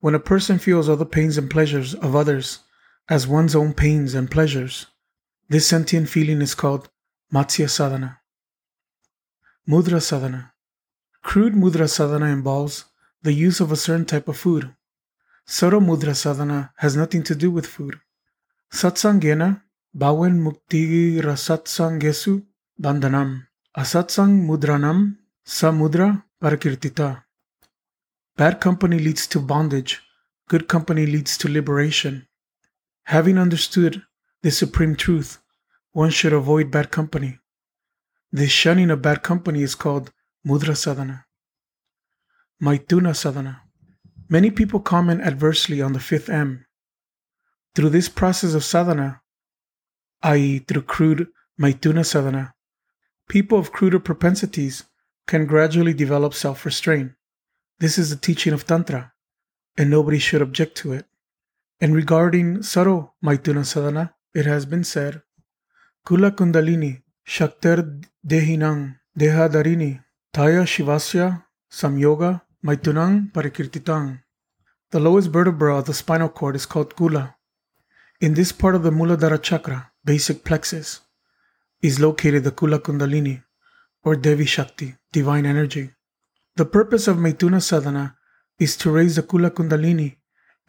When 0.00 0.14
a 0.14 0.20
person 0.20 0.58
feels 0.58 0.88
all 0.88 0.96
the 0.96 1.06
pains 1.06 1.38
and 1.38 1.50
pleasures 1.50 1.94
of 1.94 2.14
others 2.14 2.60
as 3.08 3.26
one's 3.26 3.54
own 3.54 3.72
pains 3.72 4.14
and 4.14 4.30
pleasures, 4.30 4.86
this 5.48 5.66
sentient 5.66 6.08
feeling 6.08 6.42
is 6.42 6.54
called 6.54 6.88
Matsya 7.32 7.70
Sadhana. 7.70 8.20
Mudra 9.68 10.00
Sadhana. 10.02 10.52
Crude 11.22 11.54
Mudra 11.54 11.88
Sadhana 11.88 12.26
involves 12.26 12.84
the 13.22 13.32
use 13.32 13.60
of 13.60 13.72
a 13.72 13.76
certain 13.76 14.04
type 14.04 14.28
of 14.28 14.36
food. 14.36 14.74
Subtle 15.44 15.80
Mudra 15.80 16.14
Sadhana 16.14 16.72
has 16.76 16.96
nothing 16.96 17.22
to 17.24 17.34
do 17.34 17.50
with 17.50 17.66
food. 17.66 18.00
Satsangena 18.72 19.62
Bawen 19.96 20.40
Mukti 20.40 21.20
Rasatsangesu 21.20 22.44
Bandhanam. 22.80 23.46
Asatsang 23.76 24.46
Mudranam 24.46 25.16
Samudra 25.46 26.24
Parakirtita. 26.42 27.22
Bad 28.36 28.60
company 28.60 28.98
leads 28.98 29.26
to 29.28 29.40
bondage. 29.40 30.02
Good 30.48 30.68
company 30.68 31.06
leads 31.06 31.38
to 31.38 31.48
liberation. 31.48 32.26
Having 33.06 33.38
understood 33.38 34.02
the 34.42 34.50
supreme 34.50 34.96
truth, 34.96 35.38
one 35.92 36.10
should 36.10 36.32
avoid 36.32 36.72
bad 36.72 36.90
company. 36.90 37.38
This 38.32 38.50
shunning 38.50 38.90
of 38.90 39.00
bad 39.00 39.22
company 39.22 39.62
is 39.62 39.76
called 39.76 40.12
mudra 40.44 40.76
sadhana. 40.76 41.24
Maituna 42.60 43.14
sadhana. 43.14 43.62
Many 44.28 44.50
people 44.50 44.80
comment 44.80 45.20
adversely 45.20 45.80
on 45.80 45.92
the 45.92 46.00
fifth 46.00 46.28
M. 46.28 46.66
Through 47.76 47.90
this 47.90 48.08
process 48.08 48.54
of 48.54 48.64
sadhana, 48.64 49.20
i.e., 50.22 50.58
through 50.58 50.82
crude 50.82 51.28
maituna 51.60 52.04
sadhana, 52.04 52.54
people 53.28 53.56
of 53.56 53.70
cruder 53.70 54.00
propensities 54.00 54.82
can 55.28 55.46
gradually 55.46 55.94
develop 55.94 56.34
self 56.34 56.64
restraint. 56.64 57.12
This 57.78 57.98
is 57.98 58.10
the 58.10 58.16
teaching 58.16 58.52
of 58.52 58.66
Tantra, 58.66 59.12
and 59.78 59.90
nobody 59.90 60.18
should 60.18 60.42
object 60.42 60.76
to 60.78 60.92
it. 60.92 61.06
And 61.78 61.94
regarding 61.94 62.62
Saro 62.62 63.12
maituna 63.22 63.64
sadhana, 63.64 64.14
it 64.34 64.46
has 64.46 64.64
been 64.64 64.82
said, 64.82 65.22
Kula 66.06 66.30
Kundalini, 66.30 67.02
Shakter 67.24 68.00
Dehinang, 68.26 68.96
Dehadarini, 69.18 70.02
Taya 70.32 70.62
Shivasya, 70.62 71.44
Samyoga, 71.70 72.42
Maitunang 72.64 73.30
Parikirtitang. 73.32 74.22
The 74.90 75.00
lowest 75.00 75.28
vertebra 75.28 75.76
of 75.76 75.84
the 75.84 75.92
spinal 75.92 76.30
cord 76.30 76.56
is 76.56 76.64
called 76.64 76.96
Kula. 76.96 77.34
In 78.20 78.32
this 78.32 78.52
part 78.52 78.74
of 78.74 78.82
the 78.82 78.90
Muladhara 78.90 79.42
chakra, 79.42 79.92
basic 80.04 80.44
plexus, 80.44 81.00
is 81.82 82.00
located 82.00 82.44
the 82.44 82.52
Kula 82.52 82.78
Kundalini, 82.78 83.42
or 84.02 84.16
Devi 84.16 84.46
Shakti, 84.46 84.94
divine 85.12 85.44
energy. 85.44 85.90
The 86.56 86.64
purpose 86.64 87.06
of 87.06 87.18
Maituna 87.18 87.60
sadhana 87.60 88.16
is 88.58 88.78
to 88.78 88.90
raise 88.90 89.16
the 89.16 89.22
Kula 89.22 89.50
Kundalini 89.50 90.16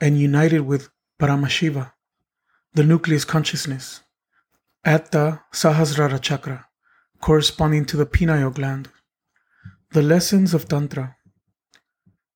and 0.01 0.19
unite 0.19 0.51
it 0.51 0.65
with 0.65 0.89
Paramashiva 1.19 1.91
the 2.77 2.83
nucleus 2.83 3.25
consciousness, 3.25 4.01
at 4.85 5.11
the 5.11 5.39
Sahasrara 5.51 6.21
chakra, 6.21 6.67
corresponding 7.19 7.85
to 7.85 7.97
the 7.97 8.05
pineal 8.05 8.51
gland. 8.51 8.89
The 9.93 10.03
lessons 10.03 10.53
of 10.53 10.67
Tantra. 10.67 11.15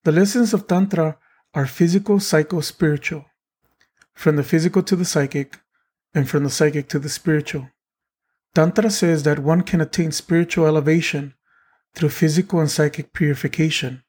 The 0.03 0.11
lessons 0.11 0.51
of 0.55 0.65
Tantra 0.65 1.19
are 1.53 1.67
physical, 1.67 2.19
psycho, 2.19 2.61
spiritual, 2.61 3.25
from 4.15 4.35
the 4.35 4.43
physical 4.43 4.81
to 4.81 4.95
the 4.95 5.05
psychic, 5.05 5.59
and 6.15 6.27
from 6.27 6.43
the 6.43 6.49
psychic 6.49 6.89
to 6.89 6.97
the 6.97 7.07
spiritual. 7.07 7.69
Tantra 8.55 8.89
says 8.89 9.21
that 9.21 9.37
one 9.37 9.61
can 9.61 9.79
attain 9.79 10.11
spiritual 10.11 10.65
elevation 10.65 11.35
through 11.93 12.09
physical 12.09 12.59
and 12.59 12.71
psychic 12.71 13.13
purification. 13.13 14.01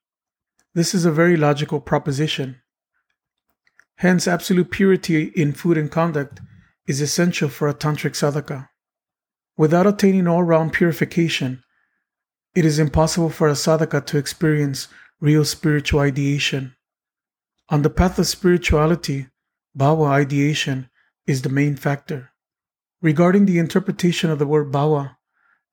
This 0.73 0.95
is 0.95 1.05
a 1.05 1.13
very 1.13 1.37
logical 1.37 1.79
proposition. 1.79 2.62
Hence, 3.97 4.27
absolute 4.27 4.71
purity 4.71 5.25
in 5.37 5.53
food 5.53 5.79
and 5.79 5.91
conduct 5.91 6.41
is 6.87 7.01
essential 7.01 7.49
for 7.49 7.69
a 7.69 7.75
tantric 7.75 8.15
sadhaka. 8.15 8.69
Without 9.57 9.87
attaining 9.87 10.27
all 10.27 10.43
round 10.43 10.73
purification, 10.73 11.63
it 12.55 12.65
is 12.65 12.79
impossible 12.79 13.31
for 13.31 13.49
a 13.49 13.53
sadhaka 13.53 14.05
to 14.07 14.19
experience 14.19 14.89
real 15.21 15.45
spiritual 15.45 16.01
ideation. 16.01 16.75
On 17.69 17.83
the 17.83 17.91
path 17.91 18.19
of 18.19 18.27
spirituality, 18.27 19.29
bhava 19.77 20.07
ideation 20.07 20.91
is 21.27 21.43
the 21.43 21.49
main 21.49 21.77
factor. 21.77 22.31
Regarding 23.01 23.47
the 23.47 23.59
interpretation 23.59 24.31
of 24.31 24.39
the 24.39 24.47
word 24.47 24.73
bhava, 24.73 25.17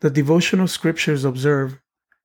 the 0.01 0.09
devotional 0.09 0.67
scriptures 0.67 1.25
observe 1.25 1.79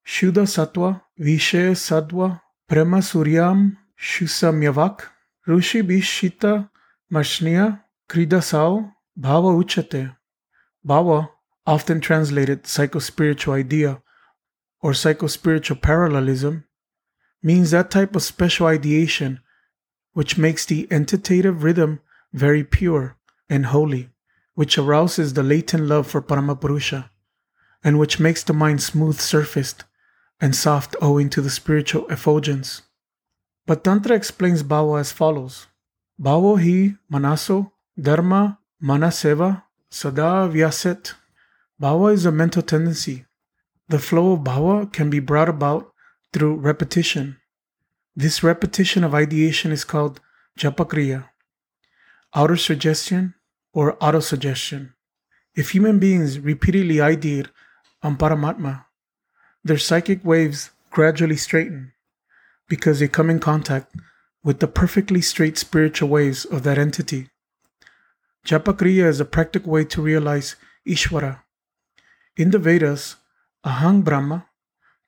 Shuddha 0.07 0.47
Sattva, 0.47 1.03
Vishe 1.19 1.73
Sadwa, 1.73 2.41
Prema 2.69 2.99
Suryam, 2.99 3.77
Shusamyavak, 3.99 5.09
Rushi 5.47 5.83
Bishita 5.83 6.71
Mashniya 7.13 7.83
Kridasau 8.09 8.93
Bhava 9.19 9.63
Uchate. 9.63 10.17
Bhava, 10.87 11.29
often 11.67 12.01
translated 12.01 12.65
psychospiritual 12.65 13.53
idea 13.53 14.03
or 14.81 14.93
psychospiritual 14.93 15.83
parallelism, 15.83 16.65
means 17.43 17.71
that 17.71 17.91
type 17.91 18.17
of 18.17 18.23
special 18.23 18.67
ideation 18.67 19.41
which 20.15 20.39
makes 20.39 20.65
the 20.65 20.87
entitative 20.91 21.63
rhythm 21.63 22.01
very 22.33 22.65
pure 22.65 23.17
and 23.49 23.67
holy, 23.67 24.09
which 24.55 24.79
arouses 24.79 25.35
the 25.35 25.43
latent 25.43 25.85
love 25.85 26.07
for 26.07 26.23
Paramapurusha, 26.23 27.11
and 27.83 27.99
which 27.99 28.19
makes 28.19 28.43
the 28.43 28.55
mind 28.55 28.83
smooth 28.83 29.21
surfaced 29.21 29.85
and 30.41 30.57
soft 30.57 30.97
owing 31.03 31.29
to 31.29 31.43
the 31.43 31.51
spiritual 31.51 32.07
effulgence. 32.09 32.83
But 33.67 33.83
Tantra 33.83 34.15
explains 34.15 34.63
Bhava 34.63 35.01
as 35.01 35.11
follows 35.11 35.69
Bhavo 36.21 36.59
hi 36.59 36.97
manaso 37.11 37.73
dharma 37.99 38.59
manaseva 38.83 39.63
sada 39.89 40.49
vyaset. 40.53 41.15
Bhava 41.81 42.13
is 42.13 42.27
a 42.27 42.31
mental 42.31 42.61
tendency. 42.61 43.25
The 43.89 43.99
flow 43.99 44.33
of 44.33 44.41
bhava 44.41 44.93
can 44.93 45.09
be 45.09 45.19
brought 45.19 45.49
about 45.49 45.95
through 46.33 46.57
repetition. 46.57 47.39
This 48.15 48.43
repetition 48.43 49.03
of 49.03 49.15
ideation 49.15 49.73
is 49.73 49.83
called 49.83 50.21
japakriya, 50.59 51.31
outer 52.35 52.57
suggestion 52.57 53.35
or 53.73 53.97
autosuggestion. 53.97 54.93
If 55.55 55.71
human 55.71 55.99
beings 55.99 56.39
repeatedly 56.39 56.97
ideate 56.97 57.49
on 58.03 58.19
Paramatma, 58.19 58.85
their 59.65 59.79
psychic 59.79 60.23
waves 60.23 60.71
gradually 60.91 61.37
straighten 61.37 61.94
because 62.69 63.01
they 63.01 63.09
come 63.09 63.31
in 63.31 63.39
contact 63.39 63.95
with 64.43 64.61
the 64.61 64.69
perfectly 64.69 65.21
straight 65.21 65.57
spiritual 65.59 66.09
waves 66.09 66.45
of 66.45 66.63
that 66.63 66.79
entity. 66.79 67.31
Japakriya 68.47 69.07
is 69.07 69.21
a 69.21 69.25
practical 69.25 69.73
way 69.73 69.85
to 69.87 70.03
realize 70.03 70.57
Ishvara. 70.87 71.41
In 72.37 72.51
the 72.51 72.59
Vedas, 72.59 73.17
Ahang 73.65 74.05
Brahma, 74.05 74.47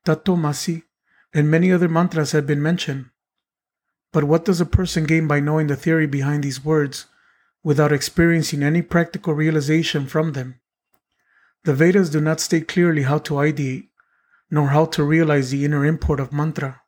Tattvamasi, 0.07 0.85
and 1.35 1.51
many 1.51 1.71
other 1.71 1.88
mantras 1.88 2.33
have 2.33 2.47
been 2.47 2.62
mentioned. 2.62 3.11
But 4.12 4.25
what 4.25 4.47
does 4.47 4.61
a 4.61 4.66
person 4.66 5.05
gain 5.05 5.27
by 5.27 5.40
knowing 5.40 5.66
the 5.66 5.77
theory 5.77 6.07
behind 6.07 6.42
these 6.42 6.64
words 6.64 7.07
without 7.62 7.92
experiencing 7.92 8.62
any 8.62 8.81
practical 8.81 9.35
realization 9.35 10.07
from 10.07 10.33
them? 10.33 10.61
The 11.64 11.75
Vedas 11.75 12.09
do 12.09 12.21
not 12.21 12.40
state 12.40 12.69
clearly 12.69 13.03
how 13.03 13.19
to 13.19 13.35
ideate, 13.35 13.88
nor 14.51 14.69
how 14.69 14.87
to 14.87 15.05
realize 15.05 15.51
the 15.51 15.64
inner 15.64 15.85
import 15.85 16.21
of 16.21 16.33
mantra, 16.33 16.81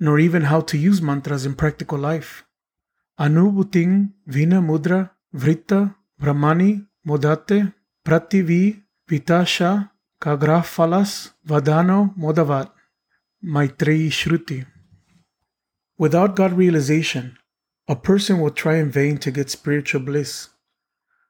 nor 0.00 0.18
even 0.18 0.42
how 0.42 0.60
to 0.60 0.78
use 0.78 1.02
mantras 1.02 1.44
in 1.44 1.54
practical 1.54 1.98
life. 1.98 2.44
Anubhuting 3.18 4.12
Vina 4.26 4.60
Mudra 4.62 5.10
Vritta 5.34 5.94
Brahmani 6.20 6.86
Modate 7.06 7.72
Prativi 8.04 8.82
Vitasha 9.08 9.90
Kagrafalas 10.20 11.32
Vadano 11.46 12.16
Modavat 12.16 12.70
Maitreyi 13.44 14.08
Shruti. 14.08 14.66
Without 15.96 16.36
God 16.36 16.52
realization, 16.52 17.36
a 17.88 17.96
person 17.96 18.40
will 18.40 18.50
try 18.50 18.76
in 18.76 18.90
vain 18.90 19.18
to 19.18 19.30
get 19.30 19.50
spiritual 19.50 20.00
bliss. 20.00 20.50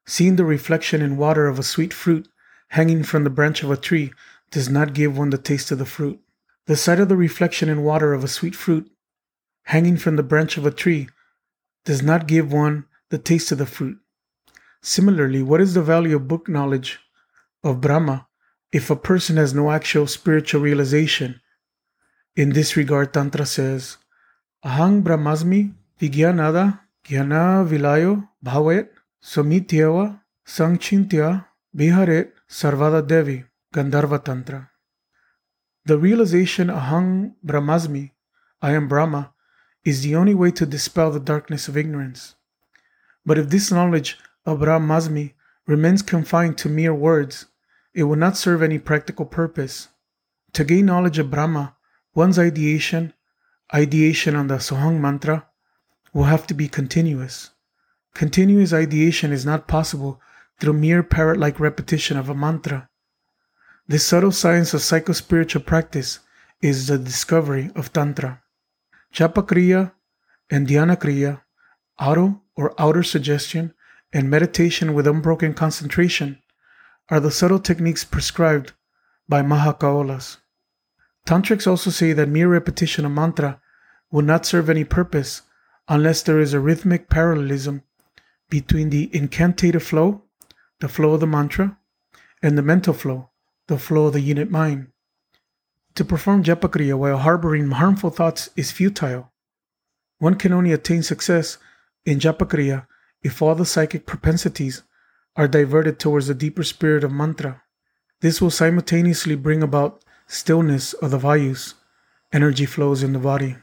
Seeing 0.06 0.36
the 0.36 0.44
reflection 0.44 1.00
in 1.00 1.16
water 1.16 1.46
of 1.46 1.58
a 1.58 1.62
sweet 1.62 1.94
fruit 1.94 2.28
hanging 2.68 3.02
from 3.02 3.24
the 3.24 3.30
branch 3.30 3.62
of 3.62 3.70
a 3.70 3.76
tree 3.76 4.12
does 4.50 4.68
not 4.68 4.92
give 4.92 5.16
one 5.16 5.30
the 5.30 5.38
taste 5.38 5.70
of 5.70 5.78
the 5.78 5.86
fruit. 5.86 6.20
The 6.68 6.76
sight 6.76 7.00
of 7.00 7.08
the 7.08 7.16
reflection 7.16 7.70
in 7.70 7.82
water 7.82 8.12
of 8.12 8.22
a 8.22 8.28
sweet 8.28 8.54
fruit 8.54 8.90
hanging 9.62 9.96
from 9.96 10.16
the 10.16 10.22
branch 10.22 10.58
of 10.58 10.66
a 10.66 10.70
tree 10.70 11.08
does 11.86 12.02
not 12.02 12.28
give 12.28 12.52
one 12.52 12.84
the 13.08 13.16
taste 13.16 13.50
of 13.50 13.56
the 13.56 13.64
fruit. 13.64 13.96
Similarly, 14.82 15.42
what 15.42 15.62
is 15.62 15.72
the 15.72 15.80
value 15.80 16.16
of 16.16 16.28
book 16.28 16.46
knowledge 16.46 16.98
of 17.64 17.80
Brahma 17.80 18.26
if 18.70 18.90
a 18.90 18.96
person 18.96 19.38
has 19.38 19.54
no 19.54 19.70
actual 19.70 20.06
spiritual 20.06 20.60
realization? 20.60 21.40
In 22.36 22.50
this 22.50 22.76
regard, 22.76 23.14
Tantra 23.14 23.46
says, 23.46 23.96
Ahang 24.62 25.02
Brahmasmi 25.02 25.72
Vigyanada 25.98 26.80
Gyana 27.02 27.66
Vilayo 27.66 28.28
Bhavet 28.44 28.90
Somityeva 29.24 30.20
Sangchintya 30.46 31.46
Biharet 31.74 32.32
Sarvada 32.46 33.00
Devi 33.06 33.42
Gandharva 33.74 34.22
Tantra. 34.22 34.70
The 35.88 35.96
realization 35.96 36.68
Ahang 36.68 37.32
Brahmasmi, 37.42 38.10
I 38.60 38.72
am 38.72 38.88
Brahma, 38.88 39.32
is 39.86 40.02
the 40.02 40.16
only 40.16 40.34
way 40.34 40.50
to 40.50 40.66
dispel 40.66 41.10
the 41.10 41.18
darkness 41.18 41.66
of 41.66 41.78
ignorance. 41.78 42.34
But 43.24 43.38
if 43.38 43.48
this 43.48 43.72
knowledge 43.72 44.18
of 44.44 44.58
Brahmasmi 44.58 45.32
remains 45.66 46.02
confined 46.02 46.58
to 46.58 46.68
mere 46.68 46.92
words, 46.92 47.46
it 47.94 48.02
will 48.02 48.16
not 48.16 48.36
serve 48.36 48.62
any 48.62 48.78
practical 48.78 49.24
purpose. 49.24 49.88
To 50.52 50.62
gain 50.62 50.84
knowledge 50.84 51.18
of 51.18 51.30
Brahma, 51.30 51.74
one's 52.14 52.38
ideation, 52.38 53.14
ideation 53.72 54.36
on 54.36 54.48
the 54.48 54.58
Sohang 54.58 55.00
mantra, 55.00 55.46
will 56.12 56.24
have 56.24 56.46
to 56.48 56.54
be 56.54 56.68
continuous. 56.68 57.52
Continuous 58.12 58.74
ideation 58.74 59.32
is 59.32 59.46
not 59.46 59.66
possible 59.66 60.20
through 60.60 60.74
mere 60.74 61.02
parrot 61.02 61.38
like 61.38 61.58
repetition 61.58 62.18
of 62.18 62.28
a 62.28 62.34
mantra. 62.34 62.90
This 63.88 64.06
subtle 64.06 64.32
science 64.32 64.74
of 64.74 64.80
psychospiritual 64.80 65.64
practice 65.64 66.20
is 66.60 66.86
the 66.86 66.98
discovery 66.98 67.70
of 67.74 67.92
Tantra. 67.92 68.42
Japakriya 69.14 69.92
and 70.50 70.68
Dhyanakriya, 70.68 71.40
auto 71.98 72.42
or 72.54 72.74
outer 72.78 73.02
suggestion, 73.02 73.72
and 74.12 74.28
meditation 74.28 74.92
with 74.92 75.06
unbroken 75.06 75.54
concentration 75.54 76.42
are 77.08 77.18
the 77.18 77.30
subtle 77.30 77.58
techniques 77.58 78.04
prescribed 78.04 78.72
by 79.28 79.40
Mahakaolas. 79.40 80.36
Tantrics 81.26 81.66
also 81.66 81.90
say 81.90 82.12
that 82.12 82.28
mere 82.28 82.48
repetition 82.48 83.06
of 83.06 83.12
mantra 83.12 83.60
will 84.10 84.22
not 84.22 84.44
serve 84.44 84.68
any 84.68 84.84
purpose 84.84 85.42
unless 85.88 86.22
there 86.22 86.38
is 86.38 86.52
a 86.52 86.60
rhythmic 86.60 87.08
parallelism 87.08 87.82
between 88.50 88.90
the 88.90 89.08
incantative 89.08 89.82
flow 89.82 90.22
the 90.80 90.88
flow 90.88 91.14
of 91.14 91.20
the 91.20 91.26
mantra, 91.26 91.76
and 92.42 92.56
the 92.56 92.62
mental 92.62 92.94
flow, 92.94 93.30
the 93.68 93.78
flow 93.78 94.06
of 94.06 94.14
the 94.14 94.20
unit 94.20 94.50
mind. 94.50 94.88
To 95.94 96.04
perform 96.04 96.42
japakriya 96.42 96.98
while 96.98 97.18
harboring 97.18 97.70
harmful 97.70 98.10
thoughts 98.10 98.50
is 98.56 98.70
futile. 98.70 99.30
One 100.18 100.34
can 100.34 100.52
only 100.52 100.72
attain 100.72 101.02
success 101.02 101.58
in 102.04 102.18
japakriya 102.18 102.86
if 103.22 103.40
all 103.40 103.54
the 103.54 103.66
psychic 103.66 104.06
propensities 104.06 104.82
are 105.36 105.48
diverted 105.48 105.98
towards 105.98 106.26
the 106.26 106.34
deeper 106.34 106.64
spirit 106.64 107.04
of 107.04 107.12
mantra. 107.12 107.62
This 108.20 108.40
will 108.40 108.50
simultaneously 108.50 109.36
bring 109.36 109.62
about 109.62 110.04
stillness 110.26 110.92
of 110.94 111.10
the 111.10 111.18
vayus, 111.18 111.74
energy 112.32 112.66
flows 112.66 113.02
in 113.02 113.12
the 113.12 113.18
body. 113.18 113.56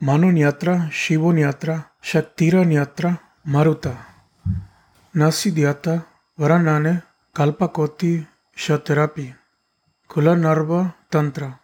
Mano 0.00 0.30
Nyatra, 0.30 0.90
Shivo 0.90 1.32
Nyatra, 1.32 1.86
Shaktira 2.02 2.64
Nyatra, 2.64 3.20
Maruta. 3.46 3.96
Nasi 5.14 5.52
Dhyata, 5.52 6.04
Varanane, 6.38 7.02
Kalpakoti, 7.32 8.26
Shaterapi, 8.56 9.34
Kularnava 10.08 10.94
Tantra. 11.10 11.60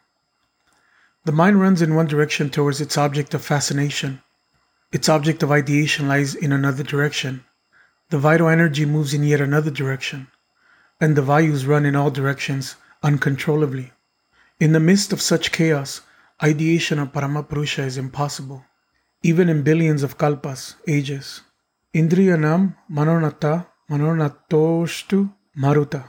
The 1.25 1.33
mind 1.33 1.61
runs 1.61 1.83
in 1.83 1.95
one 1.95 2.07
direction 2.07 2.51
towards 2.51 2.81
its 2.81 2.99
object 2.99 3.33
of 3.35 3.45
fascination. 3.45 4.23
Its 4.91 5.09
object 5.09 5.43
of 5.43 5.53
ideation 5.53 6.09
lies 6.09 6.35
in 6.35 6.53
another 6.53 6.83
direction. 6.83 7.45
The 8.09 8.19
vital 8.19 8.49
energy 8.49 8.85
moves 8.85 9.15
in 9.15 9.23
yet 9.23 9.41
another 9.41 9.71
direction, 9.71 10.27
and 11.01 11.15
the 11.15 11.23
vayus 11.23 11.67
run 11.67 11.87
in 11.87 11.95
all 11.95 12.11
directions 12.11 12.75
uncontrollably. 13.03 13.93
In 14.59 14.73
the 14.73 14.81
midst 14.81 15.13
of 15.13 15.23
such 15.23 15.53
chaos, 15.53 16.01
ideation 16.43 16.99
of 16.99 17.13
Paramapurusha 17.13 17.85
is 17.85 17.99
impossible, 17.99 18.65
even 19.23 19.49
in 19.49 19.63
billions 19.63 20.03
of 20.03 20.19
kalpas, 20.19 20.75
ages. 20.89 21.43
Indriyanam 21.95 22.75
manonata 22.91 23.67
Manonatoshtu 23.89 25.33
Maruta. 25.57 26.09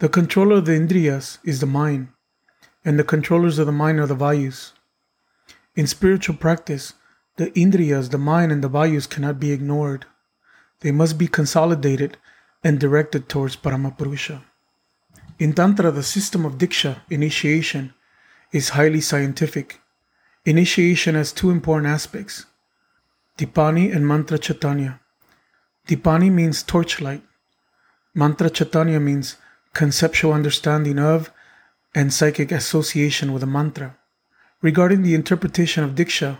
The 0.00 0.08
controller 0.08 0.56
of 0.56 0.64
the 0.64 0.72
Indriyas 0.72 1.36
is 1.44 1.60
the 1.60 1.66
mind, 1.66 2.08
and 2.86 2.98
the 2.98 3.04
controllers 3.04 3.58
of 3.58 3.66
the 3.66 3.72
mind 3.72 4.00
are 4.00 4.06
the 4.06 4.16
Vayus. 4.16 4.72
In 5.76 5.86
spiritual 5.86 6.36
practice, 6.36 6.94
the 7.36 7.50
Indriyas, 7.50 8.08
the 8.08 8.16
mind, 8.16 8.50
and 8.50 8.64
the 8.64 8.70
Vayus 8.70 9.06
cannot 9.06 9.38
be 9.38 9.52
ignored. 9.52 10.06
They 10.80 10.90
must 10.90 11.18
be 11.18 11.28
consolidated 11.28 12.16
and 12.64 12.80
directed 12.80 13.28
towards 13.28 13.56
Paramapurusha. 13.56 14.40
In 15.38 15.52
Tantra, 15.52 15.90
the 15.90 16.02
system 16.02 16.46
of 16.46 16.56
Diksha, 16.56 17.02
initiation, 17.10 17.92
is 18.52 18.70
highly 18.70 19.02
scientific. 19.02 19.80
Initiation 20.46 21.14
has 21.14 21.30
two 21.30 21.50
important 21.50 21.88
aspects 21.88 22.46
Dipani 23.36 23.94
and 23.94 24.08
Mantra 24.08 24.38
Chaitanya. 24.38 24.98
Dipani 25.86 26.32
means 26.32 26.62
torchlight. 26.62 27.22
Mantra 28.14 28.48
Chaitanya 28.48 28.98
means 28.98 29.36
conceptual 29.74 30.32
understanding 30.32 30.98
of 30.98 31.30
and 31.94 32.12
psychic 32.12 32.52
association 32.52 33.32
with 33.32 33.42
a 33.42 33.46
mantra. 33.46 33.96
Regarding 34.62 35.02
the 35.02 35.14
interpretation 35.14 35.82
of 35.82 35.94
Diksha, 35.94 36.38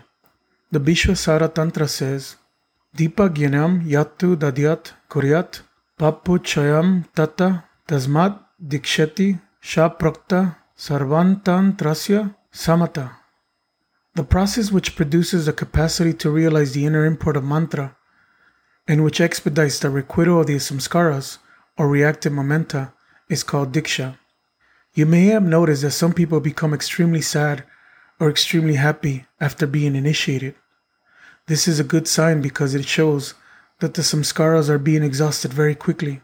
the 0.71 0.79
Vishwasara 0.79 1.53
Tantra 1.53 1.87
says 1.87 2.35
Dipa 2.95 3.29
Gyanam 3.29 3.85
Yatu 3.85 4.35
Dadyat 4.35 4.91
Kuryat 5.09 5.61
Papu 5.99 6.39
Chayam 6.39 7.05
Tata 7.15 7.63
Tasmat 7.87 8.39
Dikshati 8.65 9.39
Shaprakta 9.61 10.55
Sarvantan 10.77 11.75
Trasya 11.77 12.35
Samata. 12.53 13.11
The 14.13 14.23
process 14.23 14.71
which 14.71 14.95
produces 14.95 15.45
the 15.45 15.53
capacity 15.53 16.13
to 16.15 16.29
realize 16.29 16.73
the 16.73 16.85
inner 16.85 17.05
import 17.05 17.37
of 17.37 17.43
mantra 17.43 17.95
and 18.87 19.03
which 19.03 19.21
expedites 19.21 19.79
the 19.79 19.89
requital 19.89 20.41
of 20.41 20.47
the 20.47 20.55
samskaras 20.55 21.37
or 21.77 21.87
reactive 21.87 22.33
momenta 22.33 22.93
is 23.31 23.43
called 23.43 23.71
diksha. 23.71 24.17
You 24.93 25.05
may 25.05 25.27
have 25.27 25.43
noticed 25.43 25.83
that 25.83 25.91
some 25.91 26.11
people 26.11 26.41
become 26.41 26.73
extremely 26.73 27.21
sad 27.21 27.63
or 28.19 28.29
extremely 28.29 28.75
happy 28.75 29.25
after 29.39 29.65
being 29.65 29.95
initiated. 29.95 30.53
This 31.47 31.65
is 31.65 31.79
a 31.79 31.85
good 31.85 32.09
sign 32.09 32.41
because 32.41 32.75
it 32.75 32.85
shows 32.85 33.33
that 33.79 33.93
the 33.93 34.01
samskaras 34.01 34.67
are 34.67 34.77
being 34.77 35.01
exhausted 35.01 35.53
very 35.53 35.75
quickly. 35.75 36.21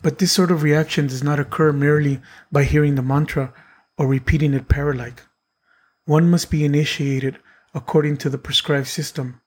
But 0.00 0.18
this 0.18 0.30
sort 0.30 0.52
of 0.52 0.62
reaction 0.62 1.08
does 1.08 1.24
not 1.24 1.40
occur 1.40 1.72
merely 1.72 2.20
by 2.52 2.62
hearing 2.62 2.94
the 2.94 3.02
mantra 3.02 3.52
or 3.98 4.06
repeating 4.06 4.54
it 4.54 4.68
paralike. 4.68 5.20
One 6.04 6.30
must 6.30 6.52
be 6.52 6.64
initiated 6.64 7.38
according 7.74 8.18
to 8.18 8.30
the 8.30 8.38
prescribed 8.38 8.86
system. 8.86 9.40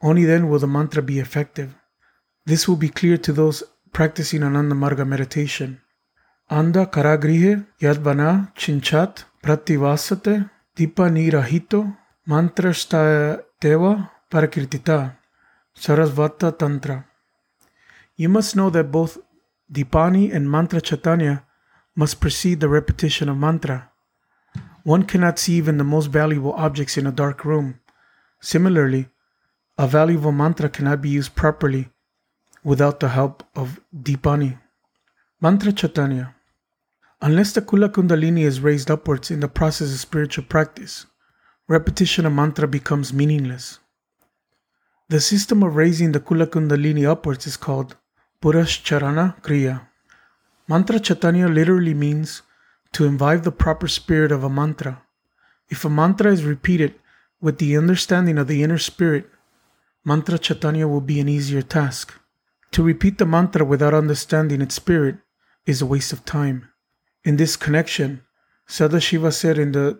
Only 0.00 0.24
then 0.24 0.48
will 0.48 0.60
the 0.60 0.68
mantra 0.68 1.02
be 1.02 1.18
effective. 1.18 1.74
This 2.46 2.68
will 2.68 2.76
be 2.76 2.88
clear 2.88 3.18
to 3.18 3.32
those 3.32 3.64
practicing 3.92 4.44
Ananda 4.44 4.76
Marga 4.76 5.04
meditation. 5.04 5.80
Anda 6.50 6.86
karagrihe 6.86 7.66
yadvana 7.78 8.54
chinchat 8.54 9.24
prativasate 9.42 10.48
dipa 10.74 11.96
mantrashteva 12.26 14.10
parakirtita 14.30 15.16
sarasvata 15.76 16.56
tantra. 16.58 17.04
You 18.16 18.30
must 18.30 18.56
know 18.56 18.70
that 18.70 18.90
both 18.90 19.18
Dipani 19.70 20.34
and 20.34 20.50
Mantra 20.50 20.80
Chaitanya 20.80 21.44
must 21.94 22.18
precede 22.18 22.60
the 22.60 22.68
repetition 22.68 23.28
of 23.28 23.36
mantra. 23.36 23.90
One 24.84 25.02
cannot 25.02 25.38
see 25.38 25.54
even 25.54 25.76
the 25.76 25.84
most 25.84 26.06
valuable 26.06 26.54
objects 26.54 26.96
in 26.96 27.06
a 27.06 27.12
dark 27.12 27.44
room. 27.44 27.78
Similarly, 28.40 29.10
a 29.76 29.86
valuable 29.86 30.32
mantra 30.32 30.70
cannot 30.70 31.02
be 31.02 31.10
used 31.10 31.34
properly 31.34 31.90
without 32.64 33.00
the 33.00 33.10
help 33.10 33.44
of 33.54 33.80
Dipani. 33.94 34.58
Mantra 35.42 35.72
Chaitanya. 35.72 36.34
Unless 37.20 37.52
the 37.52 37.62
Kula 37.62 37.88
Kundalini 37.88 38.42
is 38.42 38.60
raised 38.60 38.90
upwards 38.90 39.30
in 39.30 39.40
the 39.40 39.48
process 39.48 39.92
of 39.92 39.98
spiritual 39.98 40.44
practice, 40.44 41.06
repetition 41.66 42.24
of 42.24 42.32
mantra 42.32 42.68
becomes 42.68 43.12
meaningless. 43.12 43.80
The 45.08 45.20
system 45.20 45.62
of 45.62 45.74
raising 45.74 46.12
the 46.12 46.20
Kula 46.20 46.46
Kundalini 46.46 47.04
upwards 47.04 47.46
is 47.46 47.56
called 47.56 47.96
Purascharana 48.40 49.42
Kriya. 49.42 49.88
Mantra 50.68 51.00
Chaitanya 51.00 51.48
literally 51.48 51.94
means 51.94 52.42
to 52.92 53.04
imbibe 53.04 53.42
the 53.42 53.52
proper 53.52 53.88
spirit 53.88 54.30
of 54.30 54.44
a 54.44 54.50
mantra. 54.50 55.02
If 55.68 55.84
a 55.84 55.90
mantra 55.90 56.32
is 56.32 56.44
repeated 56.44 56.94
with 57.40 57.58
the 57.58 57.76
understanding 57.76 58.38
of 58.38 58.46
the 58.46 58.62
inner 58.62 58.78
spirit, 58.78 59.28
mantra 60.04 60.38
chaitanya 60.38 60.88
will 60.88 61.00
be 61.00 61.20
an 61.20 61.28
easier 61.28 61.62
task. 61.62 62.14
To 62.72 62.82
repeat 62.82 63.18
the 63.18 63.26
mantra 63.26 63.64
without 63.64 63.94
understanding 63.94 64.60
its 64.60 64.74
spirit 64.74 65.16
is 65.66 65.82
a 65.82 65.86
waste 65.86 66.12
of 66.12 66.24
time. 66.24 66.67
In 67.28 67.36
this 67.36 67.56
connection, 67.56 68.22
Sadashiva 68.66 69.30
said 69.30 69.58
in 69.58 69.72
the 69.72 69.98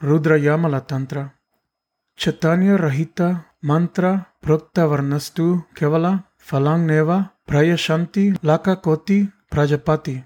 Rudra 0.00 0.40
Yamala 0.40 0.84
Tantra, 0.84 1.32
Chaitanya 2.16 2.76
Rahita 2.76 3.44
Mantra 3.62 4.26
Prakta 4.42 4.82
Varnastu 4.90 5.66
Kevala 5.76 6.24
Falang 6.36 6.84
Neva 6.86 7.32
Prayashanti 7.46 8.36
Laka 8.40 8.82
Koti 8.82 9.30
Prajapati. 9.52 10.24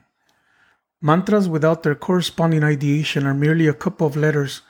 Mantras 1.03 1.51
without 1.51 1.83
their 1.83 1.95
corresponding 1.95 2.65
ideation 2.65 3.27
are 3.27 3.35
merely 3.35 3.67
a 3.67 3.75
couple 3.75 4.07
of 4.07 4.17
letters 4.17 4.63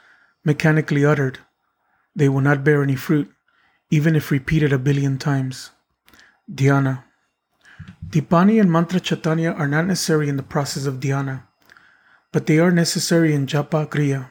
mechanically 0.45 1.05
uttered. 1.05 1.39
They 2.16 2.29
will 2.29 2.41
not 2.41 2.64
bear 2.64 2.83
any 2.83 2.97
fruit 2.97 3.31
even 3.89 4.16
if 4.16 4.33
repeated 4.33 4.72
a 4.72 4.79
billion 4.79 5.16
times. 5.16 5.70
Dhyana. 6.53 7.05
Dipani 8.05 8.61
and 8.61 8.72
Mantra 8.72 8.99
Chaitanya 8.99 9.53
are 9.53 9.68
not 9.68 9.87
necessary 9.87 10.29
in 10.29 10.37
the 10.37 10.43
process 10.43 10.85
of 10.85 10.99
dhyana, 10.99 11.45
but 12.39 12.47
they 12.47 12.61
are 12.61 12.70
necessary 12.70 13.34
in 13.34 13.49
japa 13.49 13.84
kriya, 13.89 14.30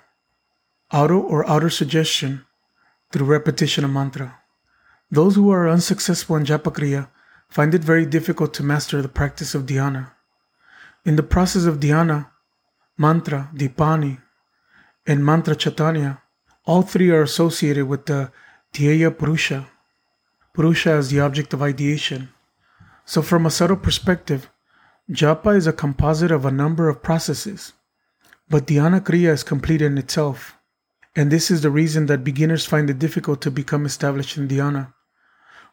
auto 0.93 1.20
or 1.20 1.45
outer 1.45 1.70
suggestion 1.70 2.45
through 3.12 3.26
repetition 3.26 3.84
of 3.84 3.91
mantra. 3.91 4.39
Those 5.12 5.36
who 5.36 5.51
are 5.51 5.68
unsuccessful 5.68 6.38
in 6.38 6.45
japa 6.45 6.72
kriya 6.72 7.10
find 7.49 7.76
it 7.76 7.84
very 7.84 8.05
difficult 8.05 8.53
to 8.53 8.64
master 8.64 9.01
the 9.01 9.10
practice 9.10 9.53
of 9.53 9.66
dhyana. 9.66 10.12
In 11.03 11.18
the 11.18 11.22
process 11.22 11.66
of 11.66 11.82
dhyana, 11.82 12.30
mantra, 12.97 13.49
dipani, 13.53 14.22
and 15.05 15.26
mantra 15.26 15.53
chaitanya, 15.53 16.22
all 16.66 16.84
three 16.84 17.10
are 17.10 17.24
associated 17.24 17.89
with 17.89 18.05
the 18.05 18.32
Dhyeya 18.72 19.18
Purusha. 19.18 19.68
Purusha 20.53 20.95
is 20.95 21.10
the 21.10 21.20
object 21.20 21.53
of 21.53 21.62
ideation. 21.62 22.30
So, 23.03 23.22
from 23.22 23.45
a 23.45 23.51
subtle 23.51 23.76
perspective, 23.76 24.49
japa 25.12 25.58
is 25.58 25.68
a 25.68 25.74
composite 25.74 26.32
of 26.32 26.45
a 26.45 26.51
number 26.51 26.88
of 26.88 27.03
processes, 27.03 27.74
but 28.50 28.68
dhyana 28.68 29.02
kriya 29.02 29.32
is 29.32 29.43
complete 29.43 29.82
in 29.82 29.98
itself. 29.98 30.58
And 31.16 31.32
this 31.32 31.50
is 31.50 31.62
the 31.62 31.72
reason 31.72 32.06
that 32.06 32.24
beginners 32.24 32.66
find 32.66 32.89
it 32.89 33.00
difficult 33.00 33.41
to 33.41 33.52
become 33.52 33.86
established 33.86 34.38
in 34.38 34.48
dhyana. 34.48 34.93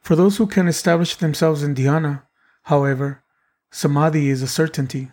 For 0.00 0.16
those 0.16 0.36
who 0.36 0.46
can 0.46 0.68
establish 0.68 1.16
themselves 1.16 1.62
in 1.62 1.74
dhyana, 1.74 2.22
however, 2.62 3.22
samadhi 3.70 4.28
is 4.30 4.42
a 4.42 4.48
certainty. 4.48 5.10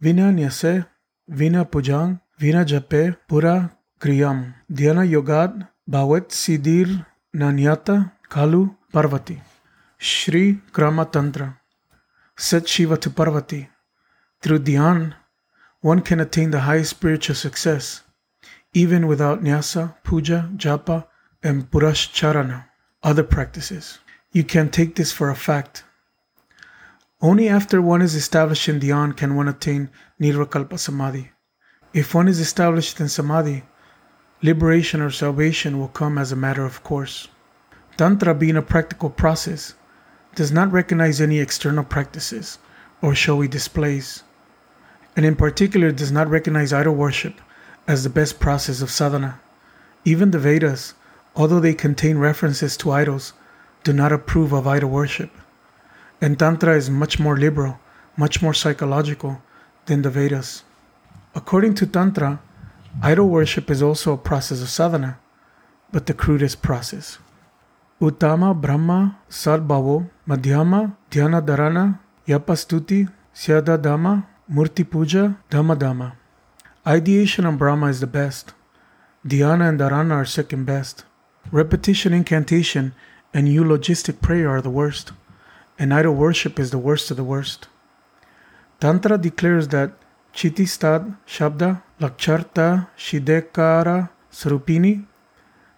Vina 0.00 0.32
nyase, 0.32 0.86
vina 1.28 1.64
pujang, 1.64 2.20
vina 2.38 2.64
jape, 2.64 3.16
pura 3.28 3.76
kriyam. 4.00 4.54
Dhyana 4.72 5.08
yogad 5.08 5.68
Bhawat 5.88 6.28
Siddhir 6.30 7.04
Nanyata 7.34 8.10
Kalu 8.30 8.74
Parvati 8.90 9.38
Shri 9.98 10.58
Krama 10.72 11.10
Tantra 11.10 11.60
Set 12.36 12.66
Shiva 12.66 12.96
to 12.96 13.10
Parvati 13.10 13.68
Through 14.40 14.60
Dhyan, 14.60 15.14
one 15.84 16.00
can 16.00 16.18
attain 16.18 16.50
the 16.50 16.60
highest 16.60 16.88
spiritual 16.88 17.36
success, 17.36 18.04
even 18.72 19.06
without 19.06 19.44
Nyasa, 19.44 19.94
Puja, 20.02 20.48
Japa, 20.56 21.04
and 21.42 21.70
Purascharana, 21.70 22.64
other 23.02 23.22
practices. 23.22 23.98
You 24.32 24.44
can 24.44 24.70
take 24.70 24.96
this 24.96 25.12
for 25.12 25.28
a 25.28 25.36
fact. 25.36 25.84
Only 27.20 27.50
after 27.50 27.82
one 27.82 28.00
is 28.00 28.14
established 28.14 28.66
in 28.66 28.80
Dhyan 28.80 29.14
can 29.14 29.36
one 29.36 29.46
attain 29.46 29.90
Nirvikalpa 30.18 30.78
Samadhi. 30.78 31.32
If 31.92 32.14
one 32.14 32.28
is 32.28 32.40
established 32.40 32.98
in 32.98 33.10
Samadhi, 33.10 33.64
liberation 34.40 35.02
or 35.02 35.10
salvation 35.10 35.78
will 35.78 35.88
come 35.88 36.16
as 36.16 36.32
a 36.32 36.42
matter 36.44 36.64
of 36.64 36.82
course. 36.82 37.28
Tantra, 37.98 38.34
being 38.34 38.56
a 38.56 38.62
practical 38.62 39.10
process, 39.10 39.74
does 40.34 40.50
not 40.50 40.72
recognize 40.72 41.20
any 41.20 41.40
external 41.40 41.84
practices 41.84 42.58
or 43.02 43.14
showy 43.14 43.48
displays, 43.48 44.23
and 45.16 45.24
in 45.24 45.36
particular 45.36 45.92
does 45.92 46.10
not 46.10 46.28
recognize 46.28 46.72
idol 46.72 46.94
worship 46.94 47.40
as 47.86 48.02
the 48.02 48.10
best 48.10 48.40
process 48.40 48.82
of 48.82 48.90
sadhana. 48.90 49.40
Even 50.04 50.30
the 50.30 50.38
Vedas, 50.38 50.94
although 51.36 51.60
they 51.60 51.74
contain 51.74 52.18
references 52.18 52.76
to 52.78 52.90
idols, 52.90 53.32
do 53.82 53.92
not 53.92 54.12
approve 54.12 54.52
of 54.52 54.66
idol 54.66 54.90
worship. 54.90 55.30
And 56.20 56.38
Tantra 56.38 56.76
is 56.76 56.88
much 56.90 57.18
more 57.18 57.36
liberal, 57.36 57.78
much 58.16 58.40
more 58.42 58.54
psychological 58.54 59.42
than 59.86 60.02
the 60.02 60.10
Vedas. 60.10 60.62
According 61.34 61.74
to 61.74 61.86
Tantra, 61.86 62.40
Idol 63.02 63.28
worship 63.28 63.70
is 63.70 63.82
also 63.82 64.12
a 64.12 64.16
process 64.16 64.62
of 64.62 64.70
sadhana, 64.70 65.18
but 65.90 66.06
the 66.06 66.14
crudest 66.14 66.62
process. 66.62 67.18
Uttama 68.00 68.58
Brahma 68.58 69.18
Sadbhavo 69.28 70.08
Madhyama 70.28 70.96
Dhyana 71.10 71.44
Dharana 71.44 71.98
Yapastuti 72.26 73.10
Syada 73.34 73.76
Dhamma 73.78 74.26
Murti 74.50 74.84
Puja 74.84 75.38
Dhamma 75.50 75.74
Dhamma. 75.74 76.12
Ideation 76.86 77.46
on 77.46 77.56
Brahma 77.56 77.86
is 77.86 78.00
the 78.00 78.06
best. 78.06 78.52
Dhyana 79.26 79.70
and 79.70 79.80
Dharana 79.80 80.16
are 80.16 80.26
second 80.26 80.66
best. 80.66 81.06
Repetition, 81.50 82.12
incantation, 82.12 82.94
and 83.32 83.48
eulogistic 83.48 84.20
prayer 84.20 84.50
are 84.50 84.60
the 84.60 84.68
worst. 84.68 85.12
And 85.78 85.94
idol 85.94 86.14
worship 86.14 86.60
is 86.60 86.70
the 86.70 86.78
worst 86.78 87.10
of 87.10 87.16
the 87.16 87.24
worst. 87.24 87.68
Tantra 88.80 89.16
declares 89.16 89.68
that 89.68 89.92
Chittistad 90.34 91.16
Shabda 91.26 91.82
Laksharta 91.98 92.88
Shidekara 92.98 94.10
Sarupini. 94.30 95.06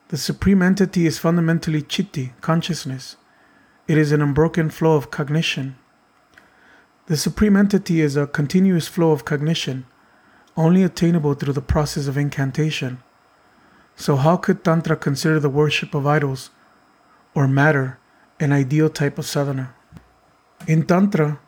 The 0.08 0.16
supreme 0.16 0.62
entity 0.62 1.06
is 1.06 1.20
fundamentally 1.20 1.82
Chitti, 1.82 2.32
consciousness. 2.40 3.14
It 3.86 3.96
is 3.96 4.10
an 4.10 4.20
unbroken 4.20 4.70
flow 4.70 4.96
of 4.96 5.12
cognition. 5.12 5.76
The 7.06 7.16
supreme 7.16 7.56
entity 7.56 8.00
is 8.00 8.16
a 8.16 8.26
continuous 8.26 8.88
flow 8.88 9.12
of 9.12 9.24
cognition, 9.24 9.86
only 10.56 10.82
attainable 10.82 11.34
through 11.34 11.52
the 11.52 11.62
process 11.62 12.06
of 12.06 12.16
incantation. 12.16 13.02
So, 13.94 14.16
how 14.16 14.36
could 14.36 14.64
Tantra 14.64 14.96
consider 14.96 15.40
the 15.40 15.48
worship 15.48 15.94
of 15.94 16.06
idols 16.06 16.50
or 17.34 17.46
matter 17.46 17.98
an 18.40 18.52
ideal 18.52 18.88
type 18.88 19.18
of 19.18 19.26
sadhana. 19.26 19.74
In 20.66 20.84
Tantra, 20.86 21.38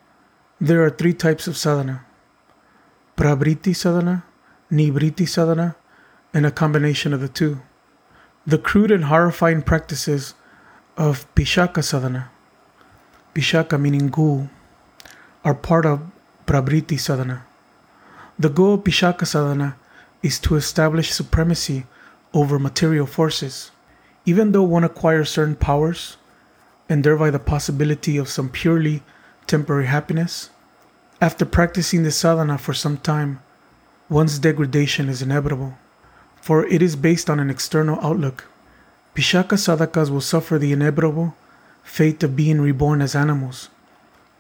there 0.61 0.83
are 0.85 0.91
three 0.91 1.15
types 1.15 1.47
of 1.47 1.57
sadhana 1.57 2.05
Pravriti 3.17 3.75
sadhana, 3.75 4.25
Nivriti 4.71 5.29
sadhana, 5.29 5.77
and 6.33 6.47
a 6.47 6.51
combination 6.51 7.13
of 7.13 7.21
the 7.21 7.29
two. 7.29 7.61
The 8.47 8.59
crude 8.59 8.91
and 8.91 9.05
horrifying 9.05 9.63
practices 9.63 10.35
of 10.97 11.33
Pishaka 11.35 11.83
sadhana, 11.83 12.31
Pishaka 13.35 13.81
meaning 13.81 14.09
ghoul, 14.09 14.49
are 15.49 15.55
part 15.55 15.87
of 15.87 16.03
Pravriti 16.45 16.99
sadhana. 17.01 17.47
The 18.39 18.51
goal 18.51 18.75
of 18.75 18.85
Pishaka 18.85 19.27
sadhana 19.27 19.77
is 20.23 20.39
to 20.41 20.57
establish 20.57 21.11
supremacy 21.11 21.87
over 22.35 22.59
material 22.59 23.07
forces. 23.07 23.71
Even 24.27 24.53
though 24.53 24.63
one 24.63 24.85
acquires 24.85 25.31
certain 25.31 25.57
powers, 25.57 26.19
and 26.87 27.03
thereby 27.03 27.31
the 27.31 27.39
possibility 27.39 28.19
of 28.19 28.29
some 28.29 28.51
purely 28.51 29.03
temporary 29.47 29.87
happiness, 29.87 30.51
after 31.19 31.47
practicing 31.47 32.03
the 32.03 32.11
sadhana 32.11 32.59
for 32.59 32.75
some 32.75 32.99
time, 32.99 33.41
one's 34.11 34.39
degradation 34.39 35.09
is 35.09 35.23
inevitable, 35.23 35.79
for 36.43 36.67
it 36.67 36.83
is 36.83 36.95
based 36.95 37.31
on 37.31 37.41
an 37.41 37.49
external 37.49 37.99
outlook. 38.03 38.45
Pishaka 39.15 39.57
sadhakas 39.57 40.11
will 40.11 40.21
suffer 40.21 40.59
the 40.59 40.73
inevitable 40.73 41.35
fate 41.83 42.23
of 42.23 42.37
being 42.37 42.61
reborn 42.61 43.01
as 43.01 43.15
animals, 43.15 43.71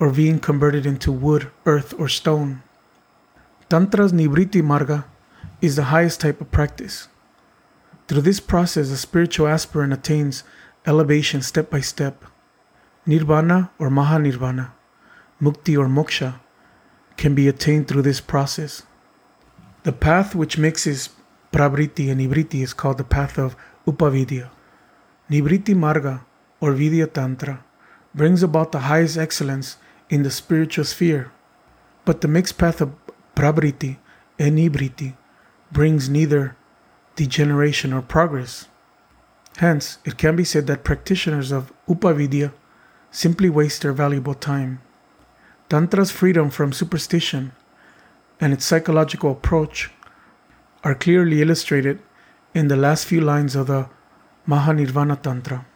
or 0.01 0.11
being 0.12 0.38
converted 0.38 0.86
into 0.86 1.11
wood, 1.11 1.51
earth, 1.66 1.94
or 1.99 2.09
stone. 2.09 2.62
Tantra's 3.68 4.12
Nivriti 4.12 4.62
Marga 4.62 5.05
is 5.61 5.76
the 5.76 5.84
highest 5.84 6.20
type 6.20 6.40
of 6.40 6.51
practice. 6.51 7.09
Through 8.07 8.22
this 8.22 8.40
process, 8.40 8.90
a 8.90 8.96
spiritual 8.96 9.49
aspirant 9.49 9.92
attains 9.92 10.44
elevation 10.86 11.42
step 11.42 11.68
by 11.68 11.80
step. 11.80 12.24
Nirvana 13.05 13.70
or 13.78 13.90
Mahanirvana, 13.90 14.70
Mukti 15.42 15.76
or 15.76 15.86
Moksha, 15.86 16.40
can 17.16 17.34
be 17.34 17.49
attained 17.49 17.88
through 17.88 18.03
this 18.03 18.20
process. 18.20 18.84
The 19.82 19.92
path 19.92 20.34
which 20.34 20.59
mixes 20.59 21.11
Prabriti 21.51 22.11
and 22.11 22.20
Nivriti 22.20 22.62
is 22.62 22.72
called 22.72 22.99
the 22.99 23.05
path 23.05 23.38
of 23.38 23.57
Upavidya. 23.86 24.51
Nivriti 25.30 25.74
Marga 25.74 26.24
or 26.61 26.72
Vidya 26.72 27.07
Tantra 27.07 27.64
brings 28.14 28.42
about 28.42 28.72
the 28.72 28.80
highest 28.80 29.18
excellence 29.18 29.76
in 30.11 30.22
the 30.22 30.30
spiritual 30.30 30.84
sphere, 30.84 31.30
but 32.04 32.20
the 32.20 32.28
mixed 32.28 32.59
path 32.59 32.80
of 32.80 32.94
prabriti 33.34 33.98
and 34.38 34.59
Nivriti 34.59 35.16
brings 35.70 36.09
neither 36.09 36.56
degeneration 37.16 37.92
or 37.92 38.02
progress. 38.02 38.66
Hence, 39.59 39.98
it 40.04 40.16
can 40.16 40.36
be 40.36 40.44
said 40.44 40.66
that 40.66 40.84
practitioners 40.84 41.50
of 41.50 41.72
Upavidya 41.88 42.52
simply 43.11 43.50
waste 43.50 43.82
their 43.82 43.92
valuable 43.92 44.34
time. 44.34 44.80
Tantra's 45.68 46.11
freedom 46.11 46.48
from 46.48 46.72
superstition 46.72 47.52
and 48.40 48.52
its 48.52 48.64
psychological 48.64 49.32
approach 49.32 49.90
are 50.84 50.94
clearly 50.94 51.42
illustrated 51.42 52.00
in 52.54 52.68
the 52.68 52.76
last 52.76 53.04
few 53.04 53.20
lines 53.20 53.56
of 53.56 53.66
the 53.66 53.88
Mahanirvana 54.46 55.20
Tantra. 55.20 55.66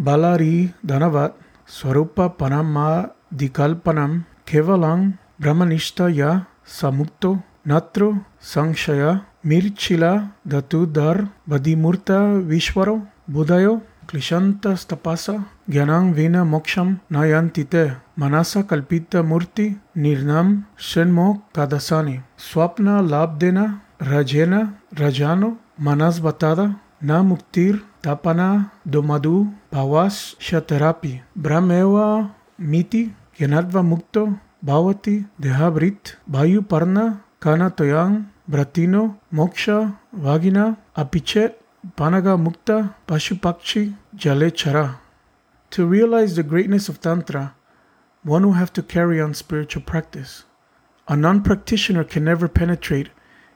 Balari 0.00 0.74
Dhanavat 0.84 1.34
Swarupa 1.66 2.36
Panama 2.36 3.08
दिकल्पनं 3.34 4.20
केवलं 4.20 5.10
ब्रह्मनिष्ठया 5.10 6.44
समुक्तो, 6.66 7.40
नत्र 7.68 8.20
संशय, 8.40 9.20
मिर्चिला 9.46 10.30
दतुधर 10.48 11.28
बदिमूर्त 11.48 12.10
विश्वरो, 12.44 13.02
बुधयो 13.30 13.82
क्लिशन्तस्तपस, 14.10 15.26
ज्ञानं 15.70 16.12
win 16.12 16.36
मोक्षं 16.36 16.94
नयन्ति 17.12 17.64
ते, 17.64 17.90
मनसा 18.18 18.62
कल्पितमूर्ति 18.62 19.80
निर्णं 19.96 20.62
षण्मुखदशानि 20.80 22.20
स्वप्नलाब्धेन 22.38 23.80
रजेन, 24.02 24.74
रजानो 25.00 25.56
मनस्बताद 25.80 26.76
न 27.04 27.12
मुक्तिर्तपना 27.12 28.70
दुमधु 28.88 29.52
भवाश्यथेरापि 29.74 31.20
ब्रह्मेव 31.38 32.28
मिति। 32.60 33.16
Yanadva 33.40 33.82
Mukto 33.82 34.38
Bhavati 34.62 35.26
Dehabrit 35.40 36.16
Bayu 36.30 36.60
Parna 36.60 37.22
Kana 37.40 37.70
Toyang 37.70 38.26
Bratino 38.50 39.16
Moksha 39.32 39.96
Vagina 40.12 40.76
Apichet 40.94 41.54
Panaga 41.96 42.36
Mukta 42.36 42.94
Pashupakshi 43.08 43.96
Jale 44.14 44.54
Chara. 44.54 45.00
To 45.70 45.86
realize 45.86 46.36
the 46.36 46.42
greatness 46.42 46.90
of 46.90 47.00
Tantra, 47.00 47.54
one 48.24 48.44
will 48.44 48.60
have 48.60 48.74
to 48.74 48.82
carry 48.82 49.18
on 49.18 49.32
spiritual 49.32 49.80
practice. 49.80 50.44
A 51.08 51.16
non 51.16 51.42
practitioner 51.42 52.04
can 52.04 52.24
never 52.24 52.46
penetrate 52.46 53.08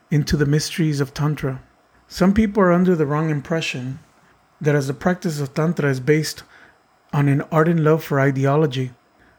into 0.09 0.35
the 0.35 0.47
mysteries 0.47 0.99
of 0.99 1.13
Tantra. 1.13 1.61
Some 2.07 2.33
people 2.33 2.63
are 2.63 2.73
under 2.73 2.95
the 2.95 3.05
wrong 3.05 3.29
impression 3.29 3.99
that 4.59 4.73
as 4.73 4.87
the 4.87 4.95
practice 4.95 5.39
of 5.39 5.53
Tantra 5.53 5.91
is 5.91 5.99
based 5.99 6.41
on 7.13 7.27
an 7.27 7.43
ardent 7.51 7.81
love 7.81 8.03
for 8.03 8.19
ideology, 8.19 8.91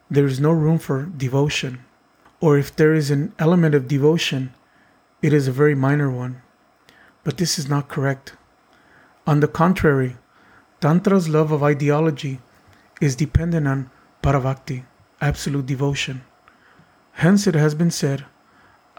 there 0.09 0.25
is 0.25 0.39
no 0.39 0.51
room 0.51 0.79
for 0.79 1.03
devotion. 1.03 1.83
Or 2.39 2.57
if 2.57 2.75
there 2.75 2.93
is 2.93 3.11
an 3.11 3.33
element 3.39 3.75
of 3.75 3.87
devotion, 3.87 4.53
it 5.21 5.33
is 5.33 5.47
a 5.47 5.51
very 5.51 5.75
minor 5.75 6.09
one. 6.09 6.41
But 7.23 7.37
this 7.37 7.57
is 7.57 7.67
not 7.67 7.89
correct. 7.89 8.33
On 9.25 9.39
the 9.39 9.47
contrary, 9.47 10.17
Tantra's 10.79 11.27
love 11.27 11.51
of 11.51 11.63
ideology 11.63 12.39
is 13.01 13.15
dependent 13.15 13.67
on 13.67 13.89
parabhakti, 14.21 14.85
absolute 15.19 15.65
devotion. 15.65 16.21
Hence 17.13 17.47
it 17.47 17.55
has 17.55 17.73
been 17.73 17.91
said, 17.91 18.25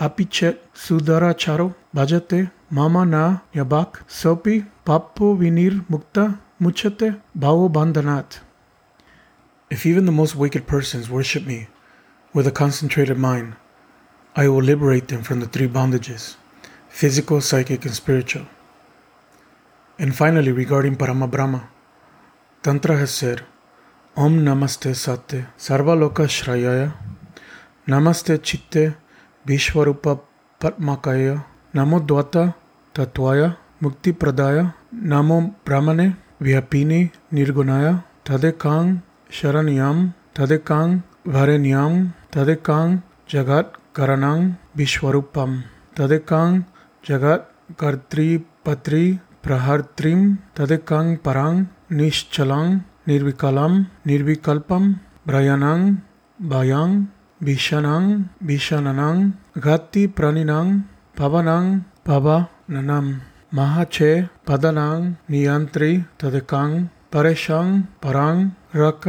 Apichet 0.00 0.58
Sudaracharo 0.74 1.74
Bhajate 1.94 2.50
Mama 2.70 3.04
na 3.06 3.38
Yabak 3.54 4.06
Sopi 4.08 4.66
Papo 4.84 5.36
Vinir 5.36 5.84
Mukta 5.88 6.38
Muchate 6.60 7.20
Bhavo 7.36 7.70
Bandhanat. 7.70 8.40
If 9.70 9.84
even 9.84 10.06
the 10.06 10.12
most 10.12 10.34
wicked 10.34 10.66
persons 10.66 11.10
worship 11.10 11.46
me 11.46 11.68
with 12.32 12.46
a 12.46 12.50
concentrated 12.50 13.18
mind, 13.18 13.56
I 14.34 14.48
will 14.48 14.62
liberate 14.62 15.08
them 15.08 15.22
from 15.22 15.40
the 15.40 15.46
three 15.46 15.68
bondages 15.68 16.36
physical, 16.88 17.40
psychic, 17.42 17.84
and 17.84 17.94
spiritual. 17.94 18.46
And 19.98 20.16
finally, 20.16 20.52
regarding 20.52 20.96
Parama 20.96 21.30
Brahma, 21.30 21.68
Tantra 22.62 22.96
has 22.96 23.10
said, 23.10 23.44
Om 24.16 24.40
Namaste 24.40 24.96
Sate 24.96 25.44
Sarvaloka 25.58 26.26
Shrayaya 26.26 26.92
Namaste 27.86 28.42
Chitte 28.42 28.96
Vishwarupa 29.46 30.20
Patmakaya 30.58 31.44
Namo 31.74 32.00
Dvata 32.04 32.54
Tatwaya 32.94 33.56
Mukti 33.82 34.12
Pradaya 34.12 34.74
Namo 34.94 35.54
Brahmane 35.64 36.16
Vyapini 36.40 37.12
Nirgunaya 37.32 38.02
Tadekang 38.24 39.02
शरण्यम 39.36 40.06
तदेकांग 40.38 40.98
भरण्यम 41.32 42.04
तदेकांग 42.34 42.96
जगत 43.32 43.76
करणंग 43.96 44.50
विश्वरूपम। 44.76 45.58
तदेकांग 45.98 46.60
जगत 47.04 47.46
कर्तृपत्री 47.80 49.04
प्रहर्त्रिम 49.44 50.32
तदेकांग 50.58 51.14
परांग 51.24 51.62
निश्चलांग 51.98 52.78
निर्विकलम 53.08 53.78
निर्विकल्पम 54.06 54.92
भ्रयनंग 55.26 55.94
भयंग 56.50 57.04
भीषणंग 57.46 58.12
भीषणनंग 58.46 59.30
गति 59.64 60.06
प्रणिनंग 60.16 60.78
पवनंग 61.18 61.78
पवननम 62.06 63.10
महाचे 63.56 64.12
पदनांग 64.48 65.10
नियंत्री 65.30 65.96
तदेकांग 66.22 66.84
परेशांग 67.12 67.80
परांग 68.02 68.48
रक 68.76 69.06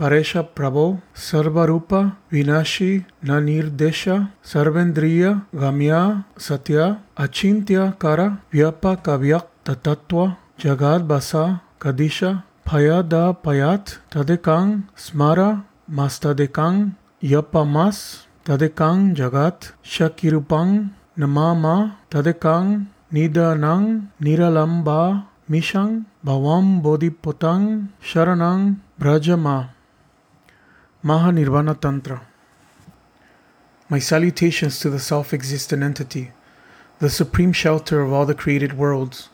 परेश 0.00 0.32
प्रभो 0.56 0.82
सर्वरूप 1.26 1.92
विनाशी 2.32 2.88
न 3.28 3.42
निर्देश 3.44 4.02
सर्वेन्द्रिय 4.50 5.24
गम्य 5.60 6.00
सत्य 6.46 6.88
अचिंत्य 7.24 7.86
कर 8.02 8.20
व्यपक 8.54 9.08
व्यक्त 9.22 9.70
तत्व 9.86 10.20
जगाद 10.64 11.06
बसा 11.12 11.44
कदिश 11.82 12.18
फयद 12.68 13.14
पयात 13.44 13.94
तदिकांग 14.14 14.74
स्मर 15.06 15.40
मस्तदिकांग 16.00 16.84
यप 17.32 17.56
मस 17.74 18.02
तदिकांग 18.48 19.14
जगत 19.22 19.72
शकिरूपांग 19.94 20.76
नमा 21.22 21.48
मा 21.62 21.74
तदिकांग 22.14 22.76
निदनांग 23.14 23.88
निरलंबा 24.24 25.00
मिशंग 25.50 25.98
Bhavam 26.28 26.82
Bodhipotang 26.82 27.88
Sharanang 28.02 28.76
Brajama 29.00 29.70
Mahanirvana 31.02 31.80
Tantra. 31.80 32.20
My 33.88 33.98
salutations 33.98 34.78
to 34.80 34.90
the 34.90 35.00
self 35.00 35.32
existent 35.32 35.82
entity, 35.82 36.32
the 36.98 37.08
supreme 37.08 37.54
shelter 37.54 38.02
of 38.02 38.12
all 38.12 38.26
the 38.26 38.34
created 38.34 38.76
worlds. 38.76 39.30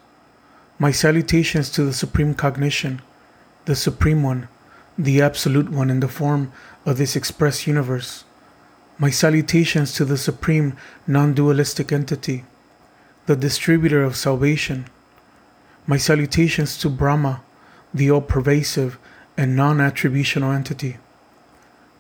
My 0.79 0.93
salutations 0.93 1.69
to 1.71 1.83
the 1.83 1.93
supreme 1.93 2.33
cognition, 2.33 3.03
the 3.65 3.75
supreme 3.75 4.23
one, 4.23 4.47
the 4.97 5.21
Absolute 5.21 5.71
One 5.71 5.91
in 5.91 5.99
the 5.99 6.07
form 6.07 6.53
of 6.87 6.97
this 6.97 7.17
express 7.17 7.67
universe. 7.67 8.23
My 8.99 9.11
salutations 9.11 9.95
to 9.95 10.05
the 10.05 10.17
Supreme 10.17 10.77
Non 11.09 11.35
Dualistic 11.35 11.91
Entity, 11.91 12.45
the 13.27 13.35
Distributor 13.35 14.05
of 14.05 14.15
Salvation. 14.15 14.87
My 15.87 15.99
salutations 15.99 16.79
to 16.79 16.89
Brahma, 16.89 17.43
the 17.93 18.11
All 18.11 18.23
Pervasive 18.23 18.99
and 19.37 19.55
Non 19.55 19.79
Attributional 19.79 20.55
Entity. 20.55 20.97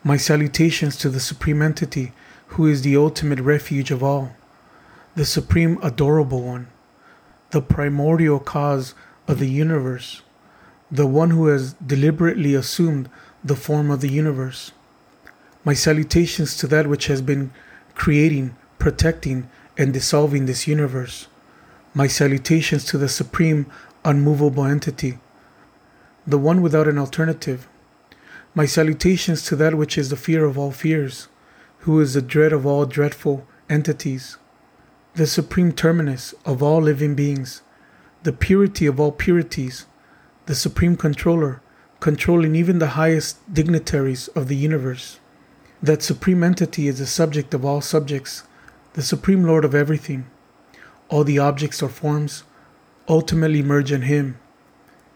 My 0.03 0.16
salutations 0.16 0.97
to 0.97 1.11
the 1.11 1.20
Supreme 1.20 1.61
Entity, 1.61 2.12
who 2.49 2.66
is 2.66 2.80
the 2.80 2.97
ultimate 2.97 3.41
refuge 3.41 3.91
of 3.91 4.03
all, 4.03 4.35
the 5.16 5.26
Supreme 5.26 5.78
Adorable 5.82 6.41
One, 6.41 6.68
the 7.51 7.61
primordial 7.61 8.39
cause 8.39 8.95
of 9.28 9.39
the 9.39 9.51
universe, 9.51 10.22
the 10.91 11.07
one 11.07 11.28
who 11.28 11.49
has 11.49 11.74
deliberately 11.74 12.55
assumed 12.55 13.11
the 13.45 13.55
form 13.55 13.91
of 13.91 14.01
the 14.01 14.09
universe. 14.09 14.72
My 15.62 15.74
salutations 15.74 16.57
to 16.57 16.66
that 16.68 16.87
which 16.87 17.09
has 17.09 17.20
been 17.20 17.51
creating, 17.95 18.57
protecting, 18.78 19.51
and 19.76 19.93
dissolving 19.93 20.47
this 20.47 20.66
universe. 20.66 21.28
My 21.97 22.09
salutations 22.09 22.84
to 22.86 22.99
the 22.99 23.09
Supreme 23.09 23.66
Unmovable 24.05 24.64
Entity, 24.64 25.20
the 26.26 26.38
one 26.38 26.61
without 26.61 26.88
an 26.88 26.99
alternative. 26.99 27.68
My 28.53 28.66
salutations 28.66 29.45
to 29.45 29.55
that 29.55 29.76
which 29.76 29.97
is 29.97 30.11
the 30.11 30.16
fear 30.16 30.45
of 30.45 30.59
all 30.59 30.72
fears, 30.72 31.28
who 31.86 32.01
is 32.01 32.14
the 32.14 32.20
dread 32.20 32.53
of 32.53 32.66
all 32.66 32.84
dreadful 32.84 33.47
entities, 33.70 34.38
the 35.14 35.24
supreme 35.28 35.70
terminus 35.70 36.34
of 36.45 36.64
all 36.64 36.82
living 36.82 37.14
beings, 37.14 37.62
the 38.24 38.32
purity 38.32 38.86
of 38.86 38.99
all 38.99 39.12
purities, 39.12 39.86
the 40.47 40.57
supreme 40.57 40.97
controller, 40.97 41.62
controlling 42.01 42.57
even 42.57 42.80
the 42.80 42.99
highest 42.99 43.36
dignitaries 43.55 44.26
of 44.34 44.49
the 44.49 44.57
universe. 44.57 45.20
That 45.80 46.03
supreme 46.03 46.42
entity 46.42 46.88
is 46.88 46.99
the 46.99 47.07
subject 47.07 47.55
of 47.55 47.64
all 47.64 47.80
subjects, 47.80 48.42
the 48.95 49.03
supreme 49.03 49.45
lord 49.45 49.64
of 49.64 49.76
everything. 49.76 50.26
All 51.09 51.24
the 51.24 51.38
objects 51.38 51.82
or 51.82 51.88
forms 51.88 52.44
ultimately 53.09 53.62
merge 53.62 53.92
in 53.92 54.02
him. 54.02 54.38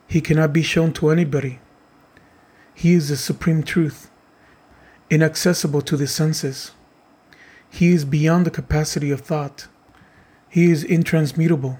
He 0.06 0.20
cannot 0.20 0.52
be 0.52 0.62
shown 0.62 0.92
to 0.94 1.10
anybody. 1.10 1.60
He 2.74 2.92
is 2.94 3.08
the 3.08 3.16
supreme 3.16 3.62
truth, 3.62 4.10
inaccessible 5.10 5.82
to 5.82 5.96
the 5.96 6.06
senses. 6.06 6.72
He 7.70 7.92
is 7.92 8.04
beyond 8.04 8.46
the 8.46 8.50
capacity 8.50 9.10
of 9.10 9.20
thought. 9.20 9.66
He 10.48 10.70
is 10.70 10.84
intransmutable. 10.84 11.78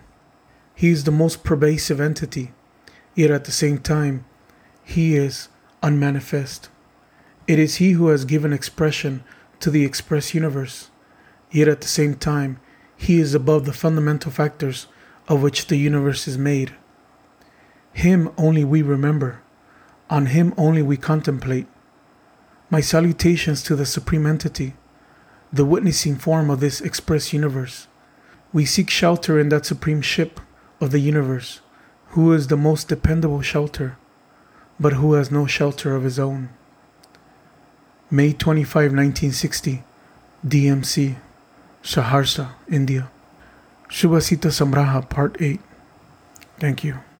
He 0.75 0.91
is 0.91 1.05
the 1.05 1.11
most 1.11 1.45
pervasive 1.45 2.01
entity, 2.01 2.53
yet 3.15 3.31
at 3.31 3.45
the 3.45 3.53
same 3.53 3.79
time, 3.79 4.25
He 4.85 5.17
is 5.17 5.49
unmanifest. 5.83 6.69
It 7.47 7.59
is 7.59 7.77
He 7.77 7.93
who 7.93 8.09
has 8.09 8.25
given 8.25 8.53
expression 8.53 9.25
to 9.61 9.71
the 9.71 9.85
express 9.85 10.35
universe, 10.35 10.91
yet 11.51 11.69
at 11.69 11.81
the 11.81 11.89
same 11.89 12.15
time, 12.15 12.61
He 12.99 13.21
is 13.21 13.33
above 13.33 13.65
the 13.65 13.73
fundamental 13.73 14.31
factors 14.31 14.89
of 15.29 15.41
which 15.41 15.69
the 15.69 15.77
universe 15.77 16.27
is 16.27 16.37
made. 16.37 16.75
Him 17.93 18.31
only 18.37 18.65
we 18.65 18.83
remember, 18.83 19.41
on 20.11 20.27
Him 20.27 20.53
only 20.59 20.83
we 20.83 20.97
contemplate. 20.97 21.69
My 22.71 22.81
salutations 22.81 23.63
to 23.63 23.77
the 23.77 23.87
Supreme 23.87 24.27
Entity, 24.27 24.75
the 25.53 25.65
witnessing 25.65 26.17
form 26.17 26.51
of 26.51 26.61
this 26.61 26.81
express 26.81 27.33
universe. 27.33 27.87
We 28.53 28.67
seek 28.67 28.91
shelter 28.91 29.39
in 29.39 29.49
that 29.51 29.65
supreme 29.65 30.03
ship 30.03 30.41
of 30.81 30.91
the 30.91 30.99
universe, 30.99 31.61
who 32.09 32.33
is 32.33 32.49
the 32.49 32.57
most 32.57 32.89
dependable 32.89 33.43
shelter, 33.43 33.97
but 34.81 34.95
who 34.95 35.15
has 35.15 35.31
no 35.31 35.47
shelter 35.47 35.95
of 35.95 36.03
his 36.03 36.19
own. 36.19 36.51
May 38.11 38.33
25, 38.33 38.75
1960, 38.93 39.85
DMC, 40.47 41.17
Saharsa, 41.89 42.53
India. 42.69 43.09
Subhasita 43.89 44.53
Samgraha, 44.53 45.09
Part 45.09 45.41
8. 45.41 45.59
Thank 46.61 46.85
you. 46.85 47.08